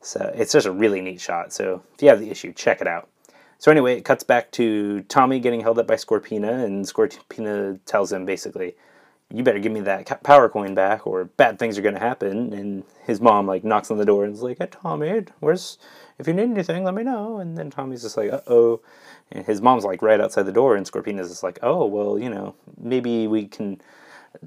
So 0.00 0.32
it's 0.34 0.52
just 0.52 0.66
a 0.66 0.72
really 0.72 1.00
neat 1.00 1.20
shot. 1.20 1.52
So 1.52 1.82
if 1.94 2.02
you 2.02 2.08
have 2.08 2.20
the 2.20 2.30
issue, 2.30 2.52
check 2.52 2.80
it 2.80 2.86
out. 2.86 3.08
So 3.58 3.70
anyway, 3.70 3.96
it 3.96 4.04
cuts 4.04 4.22
back 4.22 4.50
to 4.52 5.02
Tommy 5.02 5.40
getting 5.40 5.60
held 5.60 5.78
up 5.78 5.86
by 5.86 5.94
Scorpina, 5.94 6.64
and 6.64 6.84
Scorpina 6.84 7.80
tells 7.86 8.12
him 8.12 8.26
basically, 8.26 8.76
"You 9.30 9.42
better 9.42 9.58
give 9.58 9.72
me 9.72 9.80
that 9.80 10.22
power 10.22 10.48
coin 10.48 10.74
back, 10.74 11.06
or 11.06 11.24
bad 11.24 11.58
things 11.58 11.78
are 11.78 11.82
going 11.82 11.94
to 11.94 12.00
happen." 12.00 12.52
And 12.52 12.84
his 13.06 13.20
mom 13.20 13.46
like 13.46 13.64
knocks 13.64 13.90
on 13.90 13.96
the 13.96 14.04
door 14.04 14.24
and 14.24 14.34
is 14.34 14.42
like, 14.42 14.58
"Hey 14.58 14.68
Tommy, 14.70 15.24
where's? 15.40 15.78
If 16.18 16.26
you 16.28 16.34
need 16.34 16.50
anything, 16.50 16.84
let 16.84 16.94
me 16.94 17.02
know." 17.02 17.38
And 17.38 17.56
then 17.56 17.70
Tommy's 17.70 18.02
just 18.02 18.16
like, 18.16 18.30
"Uh 18.32 18.42
oh," 18.46 18.80
and 19.32 19.46
his 19.46 19.62
mom's 19.62 19.84
like 19.84 20.02
right 20.02 20.20
outside 20.20 20.44
the 20.44 20.52
door, 20.52 20.76
and 20.76 20.86
Scorpina's 20.86 21.30
just 21.30 21.42
like, 21.42 21.58
"Oh 21.62 21.86
well, 21.86 22.18
you 22.18 22.28
know, 22.28 22.54
maybe 22.78 23.26
we 23.26 23.46
can." 23.46 23.80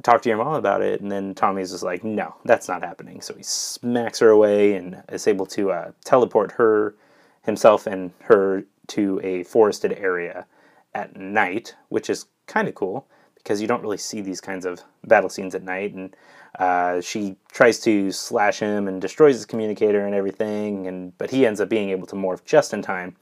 Talk 0.03 0.21
to 0.23 0.29
your 0.29 0.37
mom 0.37 0.53
about 0.53 0.81
it. 0.81 1.01
And 1.01 1.11
then 1.11 1.35
Tommy's 1.35 1.71
just 1.71 1.83
like, 1.83 2.03
no, 2.03 2.35
that's 2.45 2.67
not 2.67 2.83
happening. 2.83 3.21
So 3.21 3.33
he 3.33 3.43
smacks 3.43 4.19
her 4.19 4.29
away 4.29 4.75
and 4.75 5.03
is 5.09 5.27
able 5.27 5.45
to 5.47 5.71
uh, 5.71 5.91
teleport 6.03 6.53
her, 6.53 6.95
himself, 7.43 7.87
and 7.87 8.11
her 8.21 8.63
to 8.87 9.19
a 9.23 9.43
forested 9.43 9.93
area 9.93 10.45
at 10.93 11.15
night, 11.15 11.75
which 11.89 12.09
is 12.09 12.25
kind 12.47 12.67
of 12.67 12.75
cool 12.75 13.07
because 13.35 13.61
you 13.61 13.67
don't 13.67 13.81
really 13.81 13.97
see 13.97 14.21
these 14.21 14.41
kinds 14.41 14.65
of 14.65 14.81
battle 15.05 15.29
scenes 15.29 15.55
at 15.55 15.63
night. 15.63 15.93
And 15.93 16.15
uh, 16.57 17.01
she 17.01 17.35
tries 17.51 17.79
to 17.81 18.11
slash 18.11 18.59
him 18.59 18.87
and 18.87 19.01
destroys 19.01 19.35
his 19.35 19.45
communicator 19.45 20.05
and 20.05 20.15
everything. 20.15 20.87
And 20.87 21.17
but 21.17 21.29
he 21.29 21.45
ends 21.45 21.61
up 21.61 21.69
being 21.69 21.89
able 21.89 22.07
to 22.07 22.15
morph 22.15 22.43
just 22.45 22.73
in 22.73 22.81
time 22.81 23.15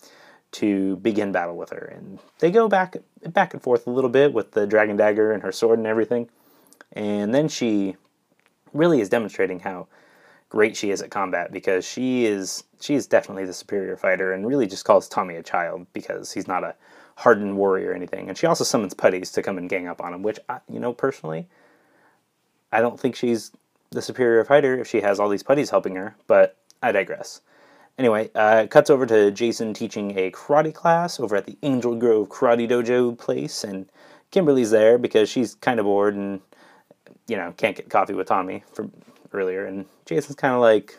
to 0.54 0.96
begin 0.98 1.32
battle 1.32 1.58
with 1.58 1.70
her. 1.72 1.94
And 1.96 2.20
they 2.40 2.52
go 2.52 2.68
back 2.68 2.98
back 3.28 3.54
and 3.54 3.62
forth 3.62 3.88
a 3.88 3.92
little 3.92 4.10
bit 4.10 4.34
with 4.34 4.52
the 4.52 4.66
dragon 4.66 4.98
dagger 4.98 5.32
and 5.32 5.44
her 5.44 5.52
sword 5.52 5.80
and 5.80 5.88
everything. 5.88 6.30
And 6.94 7.34
then 7.34 7.48
she 7.48 7.96
really 8.74 9.02
is 9.02 9.10
demonstrating 9.10 9.60
how 9.60 9.88
great 10.50 10.78
she 10.78 10.92
is 10.92 11.02
at 11.02 11.12
combat 11.12 11.52
because 11.52 11.86
she 11.86 12.26
is 12.26 12.64
she 12.80 12.96
is 12.96 13.08
definitely 13.08 13.46
the 13.46 13.54
superior 13.54 13.98
fighter 13.98 14.34
and 14.34 14.48
really 14.48 14.68
just 14.68 14.86
calls 14.86 15.10
Tommy 15.10 15.36
a 15.36 15.44
child 15.44 15.86
because 15.94 16.32
he's 16.32 16.48
not 16.48 16.64
a 16.64 16.76
hardened 17.16 17.58
warrior 17.58 17.92
or 17.92 17.94
anything. 17.94 18.30
And 18.30 18.38
she 18.38 18.46
also 18.46 18.64
summons 18.64 18.94
putties 18.94 19.32
to 19.32 19.42
come 19.42 19.58
and 19.58 19.70
gang 19.70 19.88
up 19.88 20.02
on 20.02 20.14
him, 20.14 20.22
which 20.22 20.40
I, 20.48 20.60
you 20.72 20.80
know 20.80 20.94
personally, 20.94 21.48
I 22.72 22.82
don't 22.82 23.00
think 23.00 23.16
she's 23.16 23.52
the 23.90 24.02
superior 24.02 24.44
fighter 24.44 24.78
if 24.80 24.88
she 24.88 25.02
has 25.02 25.20
all 25.20 25.30
these 25.30 25.44
putties 25.44 25.70
helping 25.70 25.96
her. 25.96 26.16
But 26.28 26.56
I 26.82 26.92
digress. 26.92 27.42
Anyway, 27.98 28.30
uh, 28.36 28.68
cuts 28.70 28.92
over 28.92 29.08
to 29.08 29.32
Jason 29.32 29.74
teaching 29.74 30.18
a 30.18 30.30
karate 30.30 30.74
class 30.74 31.20
over 31.20 31.36
at 31.36 31.48
the 31.48 31.58
Angel 31.64 31.96
Grove 31.96 32.30
Karate 32.30 32.70
Dojo 32.70 33.18
place, 33.18 33.64
and 33.64 33.90
Kimberly's 34.30 34.70
there 34.70 35.00
because 35.00 35.28
she's 35.30 35.56
kind 35.56 35.80
of 35.80 35.86
bored 35.86 36.16
and 36.16 36.40
you 37.28 37.38
know 37.38 37.54
can't 37.58 37.76
get 37.76 37.90
coffee 37.90 38.14
with 38.14 38.28
Tommy 38.28 38.64
from 38.74 38.92
earlier, 39.34 39.66
and 39.66 39.86
Jason's 40.06 40.36
kind 40.36 40.54
of 40.54 40.62
like 40.62 40.98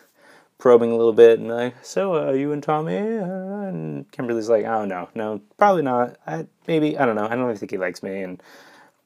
probing 0.58 0.90
a 0.90 0.96
little 0.96 1.12
bit 1.12 1.38
and 1.38 1.48
like, 1.48 1.84
so 1.84 2.28
uh, 2.28 2.32
you 2.32 2.52
and 2.52 2.62
Tommy? 2.62 2.96
Uh, 2.96 3.68
and 3.68 4.10
Kimberly's 4.10 4.48
like, 4.48 4.64
oh 4.64 4.84
no, 4.84 5.08
no, 5.14 5.40
probably 5.56 5.82
not. 5.82 6.16
I 6.26 6.46
maybe 6.66 6.98
I 6.98 7.06
don't 7.06 7.16
know. 7.16 7.26
I 7.26 7.30
don't 7.30 7.44
really 7.44 7.56
think 7.56 7.70
he 7.70 7.78
likes 7.78 8.02
me. 8.02 8.22
And 8.22 8.42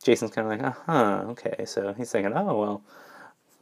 Jason's 0.02 0.32
kind 0.32 0.50
of 0.50 0.58
like, 0.58 0.66
uh 0.66 0.80
huh, 0.86 1.24
okay. 1.30 1.64
So 1.66 1.94
he's 1.94 2.10
thinking, 2.10 2.32
oh 2.34 2.58
well, 2.58 2.82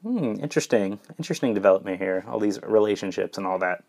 hmm, 0.02 0.34
interesting, 0.40 0.98
interesting 1.18 1.52
development 1.52 1.98
here. 1.98 2.24
All 2.28 2.38
these 2.38 2.62
relationships 2.62 3.36
and 3.38 3.46
all 3.46 3.58
that. 3.58 3.82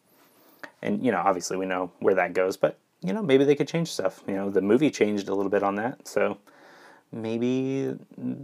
And 0.82 1.04
you 1.04 1.12
know, 1.12 1.22
obviously 1.24 1.58
we 1.58 1.66
know 1.66 1.92
where 2.00 2.16
that 2.16 2.34
goes, 2.34 2.58
but 2.58 2.78
you 3.02 3.14
know, 3.14 3.22
maybe 3.22 3.46
they 3.46 3.56
could 3.56 3.68
change 3.68 3.92
stuff. 3.92 4.24
You 4.28 4.36
know, 4.36 4.50
the 4.50 4.62
movie 4.62 4.92
changed 4.92 5.30
a 5.30 5.36
little 5.36 5.52
bit 5.52 5.64
on 5.64 5.76
that, 5.76 6.08
so 6.08 6.38
maybe 7.12 7.98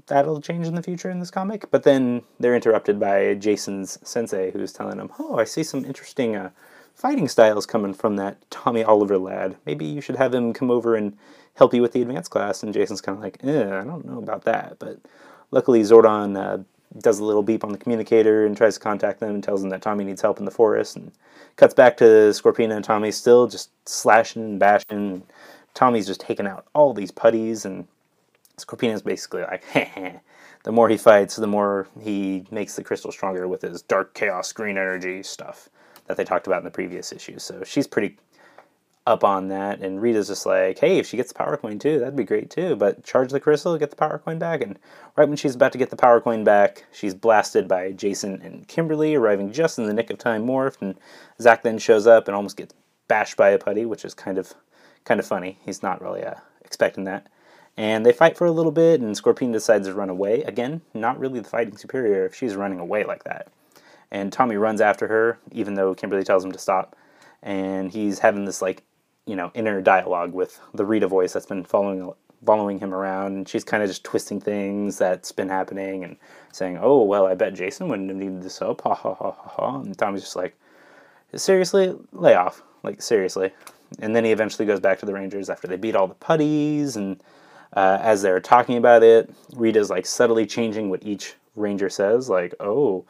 that'll 0.08 0.42
change 0.42 0.68
in 0.68 0.76
the 0.76 0.84
future 0.84 1.10
in 1.10 1.20
this 1.20 1.32
comic. 1.32 1.70
But 1.72 1.84
then 1.84 2.22
they're 2.40 2.56
interrupted 2.56 3.00
by 3.00 3.36
Jason's 3.36 3.98
sensei, 4.04 4.52
who's 4.52 4.74
telling 4.74 4.98
them, 4.98 5.12
"Oh, 5.20 5.38
I 5.38 5.44
see 5.44 5.64
some 5.64 5.86
interesting 5.86 6.36
uh, 6.36 6.50
fighting 6.94 7.28
styles 7.28 7.66
coming 7.66 7.94
from 7.94 8.16
that 8.18 8.38
Tommy 8.52 8.84
Oliver 8.84 9.18
lad. 9.18 9.56
Maybe 9.66 9.86
you 9.86 10.02
should 10.02 10.18
have 10.18 10.34
him 10.34 10.54
come 10.54 10.72
over 10.72 10.96
and 10.96 11.18
help 11.56 11.74
you 11.74 11.82
with 11.82 11.94
the 11.94 12.02
advanced 12.02 12.32
class." 12.32 12.64
And 12.64 12.74
Jason's 12.74 13.02
kind 13.02 13.18
of 13.18 13.24
like, 13.24 13.40
eh, 13.44 13.80
"I 13.80 13.84
don't 13.84 14.06
know 14.06 14.20
about 14.20 14.44
that." 14.44 14.78
But 14.80 15.00
luckily, 15.52 15.82
Zordon 15.82 16.38
uh, 16.38 16.64
does 17.00 17.20
a 17.20 17.26
little 17.26 17.44
beep 17.44 17.64
on 17.64 17.72
the 17.72 17.78
communicator 17.78 18.46
and 18.46 18.56
tries 18.56 18.76
to 18.76 18.80
contact 18.80 19.20
them 19.20 19.36
and 19.36 19.44
tells 19.44 19.62
them 19.62 19.70
that 19.70 19.82
Tommy 19.82 20.04
needs 20.04 20.22
help 20.22 20.40
in 20.40 20.46
the 20.46 20.52
forest. 20.52 20.96
And 20.96 21.12
cuts 21.56 21.74
back 21.74 21.98
to 21.98 22.04
Scorpina 22.32 22.76
and 22.76 22.86
Tommy 22.86 23.12
still 23.12 23.48
just 23.48 23.70
slashing 23.88 24.44
and 24.44 24.60
bashing. 24.60 25.24
Tommy's 25.74 26.08
just 26.08 26.22
taking 26.22 26.48
out 26.48 26.66
all 26.74 26.94
these 26.94 27.12
putties 27.12 27.66
and 27.66 27.88
Scorpina's 28.58 29.02
basically 29.02 29.44
like, 29.44 29.64
the 30.64 30.72
more 30.72 30.90
he 30.90 30.98
fights, 30.98 31.36
the 31.36 31.48
more 31.48 31.88
he 32.02 32.46
makes 32.52 32.76
the 32.76 32.84
crystal 32.84 33.12
stronger 33.12 33.48
with 33.48 33.62
his 33.62 33.82
dark 33.82 34.14
chaos 34.14 34.52
green 34.52 34.78
energy 34.78 35.24
stuff 35.24 35.70
that 36.08 36.18
they 36.18 36.24
talked 36.24 36.48
about 36.48 36.60
in 36.60 36.66
the 36.66 36.72
previous 36.72 37.12
issue. 37.12 37.38
So 37.38 37.64
she's 37.64 37.88
pretty 37.88 38.18
up 39.08 39.24
on 39.24 39.48
that. 39.48 39.80
And 39.80 40.02
Rita's 40.02 40.28
just 40.28 40.46
like, 40.46 40.80
hey, 40.80 41.00
if 41.00 41.08
she 41.08 41.18
gets 41.18 41.32
the 41.32 41.38
power 41.38 41.56
coin 41.56 41.80
too, 41.80 42.00
that'd 42.00 42.16
be 42.16 42.26
great 42.26 42.50
too. 42.50 42.76
But 42.76 43.04
charge 43.04 43.32
the 43.32 43.40
crystal, 43.40 43.78
get 43.78 43.90
the 43.90 43.96
power 43.96 44.20
coin 44.20 44.38
back. 44.38 44.62
And 44.62 44.78
right 45.16 45.28
when 45.28 45.38
she's 45.38 45.56
about 45.56 45.72
to 45.72 45.78
get 45.78 45.90
the 45.90 45.96
power 45.96 46.20
coin 46.20 46.44
back, 46.44 46.86
she's 46.92 47.14
blasted 47.16 47.68
by 47.68 47.94
Jason 47.94 48.42
and 48.42 48.68
Kimberly, 48.68 49.16
arriving 49.16 49.54
just 49.54 49.80
in 49.80 49.86
the 49.86 49.94
nick 49.94 50.10
of 50.10 50.18
time 50.18 50.46
morphed. 50.46 50.82
And 50.82 50.96
Zack 51.42 51.64
then 51.64 51.78
shows 51.78 52.06
up 52.06 52.28
and 52.28 52.36
almost 52.36 52.58
gets 52.58 52.74
bashed 53.08 53.38
by 53.38 53.50
a 53.50 53.58
putty, 53.58 53.86
which 53.86 54.04
is 54.04 54.14
kind 54.14 54.38
of 54.38 54.54
kind 55.06 55.20
of 55.22 55.26
funny. 55.26 55.58
He's 55.66 55.82
not 55.82 56.02
really 56.02 56.24
uh, 56.24 56.36
expecting 56.66 57.06
that. 57.06 57.28
And 57.78 58.04
they 58.04 58.12
fight 58.12 58.36
for 58.36 58.48
a 58.48 58.52
little 58.52 58.72
bit, 58.72 59.02
and 59.02 59.16
Scorpina 59.16 59.54
decides 59.54 59.88
to 59.88 59.94
run 59.94 60.10
away. 60.10 60.42
Again, 60.44 60.82
not 60.96 61.20
really 61.20 61.40
the 61.40 61.48
fighting 61.48 61.78
superior 61.78 62.26
if 62.26 62.34
she's 62.34 62.56
running 62.56 62.80
away 62.80 63.04
like 63.04 63.24
that. 63.26 63.50
And 64.10 64.34
Tommy 64.34 64.56
runs 64.56 64.82
after 64.82 65.08
her, 65.08 65.38
even 65.52 65.76
though 65.76 65.94
Kimberly 65.94 66.24
tells 66.24 66.44
him 66.44 66.52
to 66.52 66.60
stop. 66.60 66.96
And 67.44 67.92
he's 67.92 68.20
having 68.20 68.46
this, 68.46 68.64
like, 68.64 68.84
you 69.28 69.36
know, 69.36 69.52
inner 69.54 69.80
dialogue 69.82 70.34
with 70.34 70.60
the 70.74 70.86
Rita 70.86 71.08
voice 71.08 71.34
that's 71.34 71.46
been 71.46 71.64
following 71.64 72.12
following 72.46 72.80
him 72.80 72.94
around. 72.94 73.36
And 73.36 73.50
she's 73.50 73.64
kind 73.64 73.84
of 73.84 73.90
just 73.90 74.04
twisting 74.04 74.40
things 74.40 74.98
that's 74.98 75.32
been 75.32 75.50
happening 75.50 76.04
and 76.04 76.18
saying, 76.52 76.80
oh, 76.82 77.04
well, 77.04 77.26
I 77.26 77.36
bet 77.36 77.54
Jason 77.54 77.90
wouldn't 77.90 78.10
have 78.10 78.18
needed 78.18 78.44
this 78.44 78.60
help. 78.60 78.82
Ha 78.82 78.94
ha 78.94 79.14
ha 79.14 79.32
ha 79.32 79.50
ha. 79.50 79.80
And 79.82 79.98
Tommy's 79.98 80.22
just 80.22 80.36
like, 80.36 80.56
seriously? 81.36 81.96
Lay 82.12 82.36
off. 82.36 82.64
Like, 82.84 83.02
seriously. 83.02 83.52
And 84.00 84.16
then 84.16 84.24
he 84.24 84.32
eventually 84.32 84.66
goes 84.66 84.80
back 84.80 85.00
to 85.00 85.06
the 85.06 85.14
Rangers 85.14 85.50
after 85.50 85.68
they 85.68 85.78
beat 85.78 85.96
all 85.96 86.08
the 86.08 86.16
putties 86.16 86.96
and 86.96 87.22
uh, 87.74 88.00
as 88.02 88.22
they're 88.22 88.40
talking 88.40 88.78
about 88.78 89.04
it, 89.04 89.34
Rita's 89.56 89.90
like 89.90 90.06
subtly 90.06 90.46
changing 90.46 90.90
what 90.90 91.04
each 91.06 91.36
ranger 91.56 91.90
says. 91.90 92.30
Like, 92.30 92.56
oh, 92.60 93.06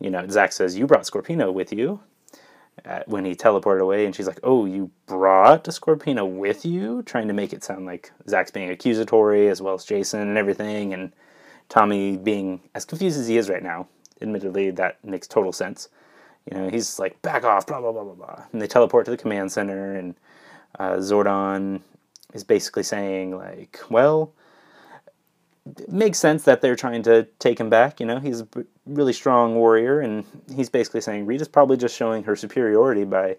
you 0.00 0.10
know, 0.10 0.26
Zack 0.28 0.52
says, 0.52 0.78
You 0.78 0.86
brought 0.86 1.02
Scorpina 1.04 1.52
with 1.52 1.72
you 1.72 2.00
uh, 2.84 3.00
when 3.06 3.24
he 3.24 3.34
teleported 3.34 3.80
away. 3.80 4.06
And 4.06 4.14
she's 4.14 4.26
like, 4.26 4.40
Oh, 4.42 4.64
you 4.64 4.90
brought 5.06 5.64
Scorpina 5.64 6.28
with 6.28 6.64
you? 6.64 7.02
Trying 7.02 7.28
to 7.28 7.34
make 7.34 7.52
it 7.52 7.64
sound 7.64 7.86
like 7.86 8.12
Zack's 8.28 8.50
being 8.50 8.70
accusatory 8.70 9.48
as 9.48 9.60
well 9.60 9.74
as 9.74 9.84
Jason 9.84 10.20
and 10.20 10.38
everything. 10.38 10.94
And 10.94 11.12
Tommy 11.68 12.16
being 12.16 12.60
as 12.74 12.84
confused 12.84 13.18
as 13.18 13.28
he 13.28 13.36
is 13.36 13.50
right 13.50 13.62
now. 13.62 13.88
Admittedly, 14.20 14.70
that 14.72 15.02
makes 15.04 15.26
total 15.28 15.52
sense. 15.52 15.88
You 16.50 16.56
know, 16.56 16.70
he's 16.70 16.98
like, 16.98 17.20
Back 17.22 17.44
off, 17.44 17.66
blah, 17.66 17.80
blah, 17.80 17.92
blah, 17.92 18.04
blah, 18.04 18.14
blah. 18.14 18.42
And 18.52 18.62
they 18.62 18.66
teleport 18.66 19.04
to 19.04 19.10
the 19.10 19.16
command 19.16 19.52
center. 19.52 19.94
And 19.94 20.14
uh, 20.78 20.96
Zordon 20.96 21.82
is 22.34 22.44
basically 22.44 22.82
saying 22.82 23.36
like, 23.36 23.80
well, 23.90 24.32
it 25.76 25.90
makes 25.90 26.18
sense 26.18 26.44
that 26.44 26.60
they're 26.60 26.76
trying 26.76 27.02
to 27.02 27.24
take 27.38 27.58
him 27.58 27.68
back. 27.68 28.00
You 28.00 28.06
know, 28.06 28.18
he's 28.18 28.40
a 28.40 28.48
really 28.86 29.12
strong 29.12 29.54
warrior, 29.54 30.00
and 30.00 30.24
he's 30.54 30.70
basically 30.70 31.00
saying 31.00 31.26
Rita's 31.26 31.48
probably 31.48 31.76
just 31.76 31.96
showing 31.96 32.24
her 32.24 32.36
superiority 32.36 33.04
by, 33.04 33.36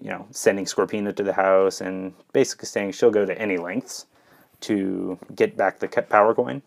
you 0.00 0.10
know, 0.10 0.26
sending 0.30 0.64
Scorpina 0.64 1.14
to 1.14 1.22
the 1.22 1.32
house 1.32 1.80
and 1.80 2.14
basically 2.32 2.66
saying 2.66 2.92
she'll 2.92 3.10
go 3.10 3.24
to 3.24 3.38
any 3.38 3.56
lengths 3.56 4.06
to 4.60 5.18
get 5.34 5.56
back 5.56 5.78
the 5.78 5.88
power 5.88 6.34
coin. 6.34 6.62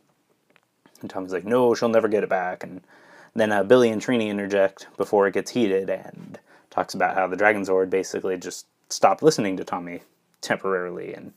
And 1.02 1.10
Tom's 1.10 1.34
like, 1.34 1.46
no, 1.46 1.74
she'll 1.74 1.90
never 1.90 2.08
get 2.08 2.24
it 2.24 2.30
back. 2.30 2.64
And 2.64 2.82
then 3.36 3.52
uh, 3.52 3.64
Billy 3.64 3.90
and 3.90 4.02
Trini 4.02 4.28
interject 4.28 4.88
before 4.98 5.28
it 5.28 5.34
gets 5.34 5.52
heated 5.52 5.90
and 5.90 6.40
talks 6.70 6.94
about 6.94 7.16
how 7.16 7.28
the 7.28 7.36
Dragon 7.36 7.64
Zord 7.64 7.90
basically 7.90 8.38
just 8.38 8.68
stopped 8.90 9.24
listening 9.24 9.58
to 9.58 9.64
Tommy 9.64 10.02
temporarily. 10.46 11.14
And 11.14 11.34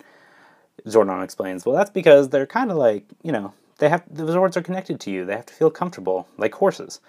Zordon 0.86 1.24
explains, 1.24 1.66
well, 1.66 1.74
that's 1.74 1.90
because 1.90 2.28
they're 2.28 2.46
kind 2.46 2.70
of 2.70 2.76
like, 2.76 3.04
you 3.22 3.32
know, 3.32 3.52
they 3.78 3.88
have 3.88 4.04
the 4.10 4.24
Zords 4.24 4.56
are 4.56 4.62
connected 4.62 5.00
to 5.00 5.10
you. 5.10 5.24
They 5.24 5.36
have 5.36 5.46
to 5.46 5.54
feel 5.54 5.70
comfortable, 5.70 6.28
like 6.36 6.54
horses. 6.54 7.00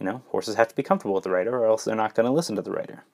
You 0.00 0.06
know, 0.06 0.22
horses 0.28 0.56
have 0.56 0.68
to 0.68 0.74
be 0.74 0.82
comfortable 0.82 1.14
with 1.14 1.24
the 1.24 1.30
rider, 1.30 1.56
or 1.56 1.66
else 1.66 1.84
they're 1.84 1.94
not 1.94 2.14
going 2.14 2.26
to 2.26 2.32
listen 2.32 2.56
to 2.56 2.62
the 2.62 2.72
rider. 2.72 3.04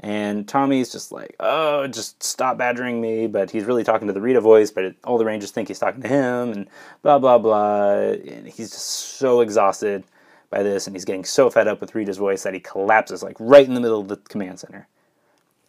And 0.00 0.48
Tommy's 0.48 0.90
just 0.90 1.12
like, 1.12 1.36
oh, 1.38 1.86
just 1.86 2.22
stop 2.22 2.56
badgering 2.56 3.00
me. 3.00 3.26
But 3.26 3.50
he's 3.50 3.64
really 3.64 3.84
talking 3.84 4.08
to 4.08 4.14
the 4.14 4.20
Rita 4.20 4.40
voice, 4.40 4.70
but 4.70 4.84
it, 4.84 4.96
all 5.04 5.18
the 5.18 5.24
Rangers 5.24 5.50
think 5.50 5.68
he's 5.68 5.78
talking 5.78 6.02
to 6.02 6.08
him, 6.08 6.52
and 6.52 6.68
blah, 7.02 7.18
blah, 7.18 7.38
blah. 7.38 7.92
And 7.92 8.48
he's 8.48 8.70
just 8.70 8.86
so 9.18 9.40
exhausted 9.40 10.04
by 10.50 10.62
this, 10.62 10.86
and 10.86 10.96
he's 10.96 11.04
getting 11.04 11.24
so 11.24 11.50
fed 11.50 11.68
up 11.68 11.80
with 11.80 11.94
Rita's 11.94 12.18
voice 12.18 12.42
that 12.44 12.54
he 12.54 12.60
collapses, 12.60 13.22
like 13.22 13.36
right 13.38 13.66
in 13.66 13.74
the 13.74 13.80
middle 13.80 14.00
of 14.00 14.08
the 14.08 14.16
command 14.16 14.60
center 14.60 14.86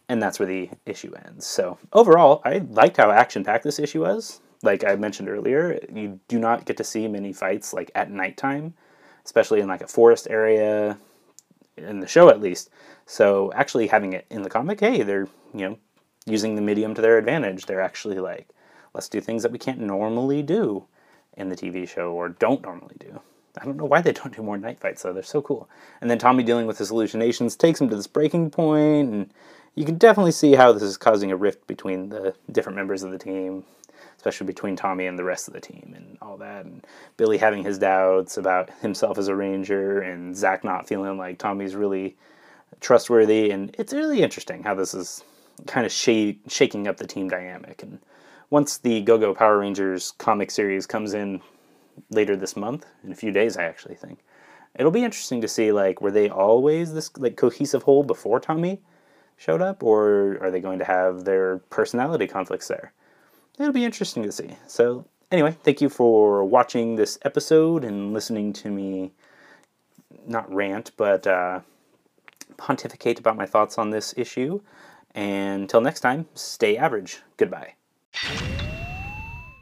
and 0.08 0.22
that's 0.22 0.38
where 0.38 0.48
the 0.48 0.70
issue 0.86 1.12
ends. 1.26 1.46
So 1.46 1.78
overall, 1.92 2.42
I 2.44 2.58
liked 2.70 2.96
how 2.96 3.10
action-packed 3.10 3.64
this 3.64 3.78
issue 3.78 4.02
was. 4.02 4.40
Like 4.62 4.84
I 4.84 4.96
mentioned 4.96 5.28
earlier, 5.28 5.78
you 5.92 6.20
do 6.28 6.38
not 6.38 6.64
get 6.64 6.76
to 6.78 6.84
see 6.84 7.06
many 7.08 7.32
fights 7.32 7.72
like 7.72 7.90
at 7.94 8.10
nighttime, 8.10 8.74
especially 9.24 9.60
in 9.60 9.68
like 9.68 9.82
a 9.82 9.88
forest 9.88 10.26
area, 10.30 10.98
in 11.76 12.00
the 12.00 12.06
show 12.06 12.28
at 12.28 12.40
least. 12.40 12.70
So 13.06 13.52
actually 13.54 13.86
having 13.88 14.12
it 14.12 14.26
in 14.30 14.42
the 14.42 14.50
comic, 14.50 14.80
hey, 14.80 15.02
they're 15.02 15.28
you 15.52 15.68
know 15.68 15.78
using 16.26 16.54
the 16.54 16.62
medium 16.62 16.94
to 16.94 17.02
their 17.02 17.18
advantage. 17.18 17.66
They're 17.66 17.82
actually 17.82 18.18
like, 18.18 18.48
let's 18.94 19.08
do 19.08 19.20
things 19.20 19.42
that 19.42 19.52
we 19.52 19.58
can't 19.58 19.80
normally 19.80 20.42
do 20.42 20.86
in 21.36 21.48
the 21.48 21.56
TV 21.56 21.88
show 21.88 22.12
or 22.12 22.28
don't 22.28 22.62
normally 22.62 22.96
do. 22.98 23.20
I 23.60 23.64
don't 23.64 23.76
know 23.76 23.84
why 23.84 24.00
they 24.00 24.12
don't 24.12 24.34
do 24.34 24.42
more 24.42 24.56
night 24.56 24.80
fights 24.80 25.02
though. 25.02 25.12
They're 25.12 25.22
so 25.22 25.42
cool. 25.42 25.68
And 26.00 26.10
then 26.10 26.18
Tommy 26.18 26.42
dealing 26.42 26.66
with 26.66 26.78
his 26.78 26.88
hallucinations 26.88 27.56
takes 27.56 27.80
him 27.80 27.88
to 27.88 27.96
this 27.96 28.06
breaking 28.06 28.50
point, 28.50 29.12
and 29.12 29.32
you 29.74 29.84
can 29.84 29.98
definitely 29.98 30.32
see 30.32 30.54
how 30.54 30.72
this 30.72 30.82
is 30.82 30.96
causing 30.96 31.32
a 31.32 31.36
rift 31.36 31.66
between 31.66 32.08
the 32.08 32.34
different 32.52 32.76
members 32.76 33.02
of 33.02 33.10
the 33.10 33.18
team, 33.18 33.64
especially 34.16 34.46
between 34.46 34.76
Tommy 34.76 35.06
and 35.06 35.18
the 35.18 35.24
rest 35.24 35.48
of 35.48 35.54
the 35.54 35.60
team 35.60 35.92
and 35.96 36.16
all 36.22 36.36
that. 36.36 36.64
And 36.64 36.86
Billy 37.16 37.38
having 37.38 37.64
his 37.64 37.78
doubts 37.78 38.36
about 38.36 38.70
himself 38.80 39.18
as 39.18 39.28
a 39.28 39.34
ranger, 39.34 40.00
and 40.00 40.36
Zack 40.36 40.62
not 40.64 40.86
feeling 40.86 41.18
like 41.18 41.38
Tommy's 41.38 41.74
really 41.74 42.16
trustworthy. 42.80 43.50
And 43.50 43.74
it's 43.78 43.92
really 43.92 44.22
interesting 44.22 44.62
how 44.62 44.74
this 44.74 44.94
is 44.94 45.24
kind 45.66 45.86
of 45.86 45.92
sh- 45.92 46.38
shaking 46.48 46.86
up 46.86 46.96
the 46.96 47.06
team 47.06 47.28
dynamic. 47.28 47.82
And 47.82 47.98
once 48.50 48.78
the 48.78 49.00
Go 49.02 49.18
Go 49.18 49.34
Power 49.34 49.58
Rangers 49.58 50.12
comic 50.18 50.52
series 50.52 50.86
comes 50.86 51.14
in 51.14 51.40
later 52.10 52.36
this 52.36 52.56
month, 52.56 52.86
in 53.02 53.10
a 53.10 53.16
few 53.16 53.32
days, 53.32 53.56
I 53.56 53.64
actually 53.64 53.96
think. 53.96 54.20
It'll 54.76 54.92
be 54.92 55.04
interesting 55.04 55.40
to 55.40 55.48
see 55.48 55.72
like 55.72 56.00
were 56.00 56.10
they 56.10 56.28
always 56.28 56.94
this 56.94 57.16
like 57.16 57.36
cohesive 57.36 57.84
whole 57.84 58.02
before 58.02 58.40
Tommy 58.40 58.80
showed 59.36 59.62
up, 59.62 59.82
or 59.82 60.38
are 60.40 60.50
they 60.50 60.60
going 60.60 60.78
to 60.78 60.84
have 60.84 61.24
their 61.24 61.58
personality 61.70 62.26
conflicts 62.26 62.68
there? 62.68 62.92
It'll 63.58 63.72
be 63.72 63.84
interesting 63.84 64.22
to 64.24 64.32
see. 64.32 64.56
So, 64.66 65.04
anyway, 65.30 65.56
thank 65.62 65.80
you 65.80 65.88
for 65.88 66.44
watching 66.44 66.96
this 66.96 67.18
episode 67.22 67.84
and 67.84 68.12
listening 68.12 68.52
to 68.54 68.70
me 68.70 69.12
not 70.26 70.52
rant, 70.52 70.92
but 70.96 71.26
uh, 71.26 71.60
pontificate 72.56 73.18
about 73.18 73.36
my 73.36 73.46
thoughts 73.46 73.78
on 73.78 73.90
this 73.90 74.14
issue. 74.16 74.60
And 75.14 75.62
until 75.62 75.80
next 75.80 76.00
time, 76.00 76.26
stay 76.34 76.76
average. 76.76 77.22
Goodbye. 77.36 77.74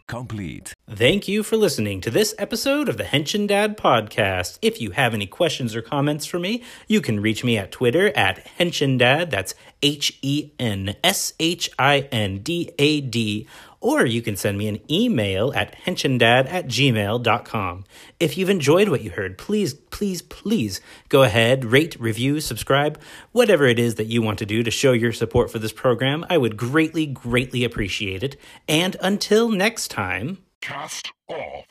Complete. 0.06 0.74
Thank 0.94 1.26
you 1.26 1.42
for 1.42 1.56
listening 1.56 2.02
to 2.02 2.10
this 2.10 2.34
episode 2.36 2.86
of 2.86 2.98
the 2.98 3.04
Henshin 3.04 3.46
Dad 3.46 3.78
podcast. 3.78 4.58
If 4.60 4.78
you 4.78 4.90
have 4.90 5.14
any 5.14 5.26
questions 5.26 5.74
or 5.74 5.80
comments 5.80 6.26
for 6.26 6.38
me, 6.38 6.62
you 6.86 7.00
can 7.00 7.18
reach 7.18 7.42
me 7.42 7.56
at 7.56 7.72
Twitter 7.72 8.14
at 8.14 8.46
Henshin 8.58 8.98
Dad. 8.98 9.30
That's 9.30 9.54
H 9.82 10.18
E 10.20 10.52
N 10.58 10.94
S 11.02 11.32
H 11.40 11.70
I 11.78 12.00
N 12.12 12.40
D 12.40 12.72
A 12.78 13.00
D 13.00 13.48
or 13.80 14.04
you 14.04 14.20
can 14.20 14.36
send 14.36 14.58
me 14.58 14.68
an 14.68 14.80
email 14.90 15.52
at 15.54 15.74
henshindad 15.86 16.46
at 16.48 16.66
gmail.com. 16.66 17.84
If 18.20 18.36
you've 18.36 18.50
enjoyed 18.50 18.90
what 18.90 19.02
you 19.02 19.10
heard, 19.10 19.38
please, 19.38 19.74
please, 19.74 20.20
please 20.22 20.80
go 21.08 21.22
ahead, 21.22 21.64
rate, 21.64 21.98
review, 21.98 22.40
subscribe, 22.40 23.00
whatever 23.32 23.66
it 23.66 23.78
is 23.78 23.96
that 23.96 24.06
you 24.06 24.22
want 24.22 24.38
to 24.38 24.46
do 24.46 24.62
to 24.62 24.70
show 24.70 24.92
your 24.92 25.12
support 25.12 25.50
for 25.50 25.58
this 25.58 25.72
program. 25.72 26.24
I 26.30 26.38
would 26.38 26.56
greatly, 26.56 27.06
greatly 27.06 27.64
appreciate 27.64 28.22
it. 28.22 28.36
And 28.68 28.96
until 29.00 29.48
next 29.48 29.90
time, 29.90 30.38
cast 30.62 31.12
off. 31.28 31.66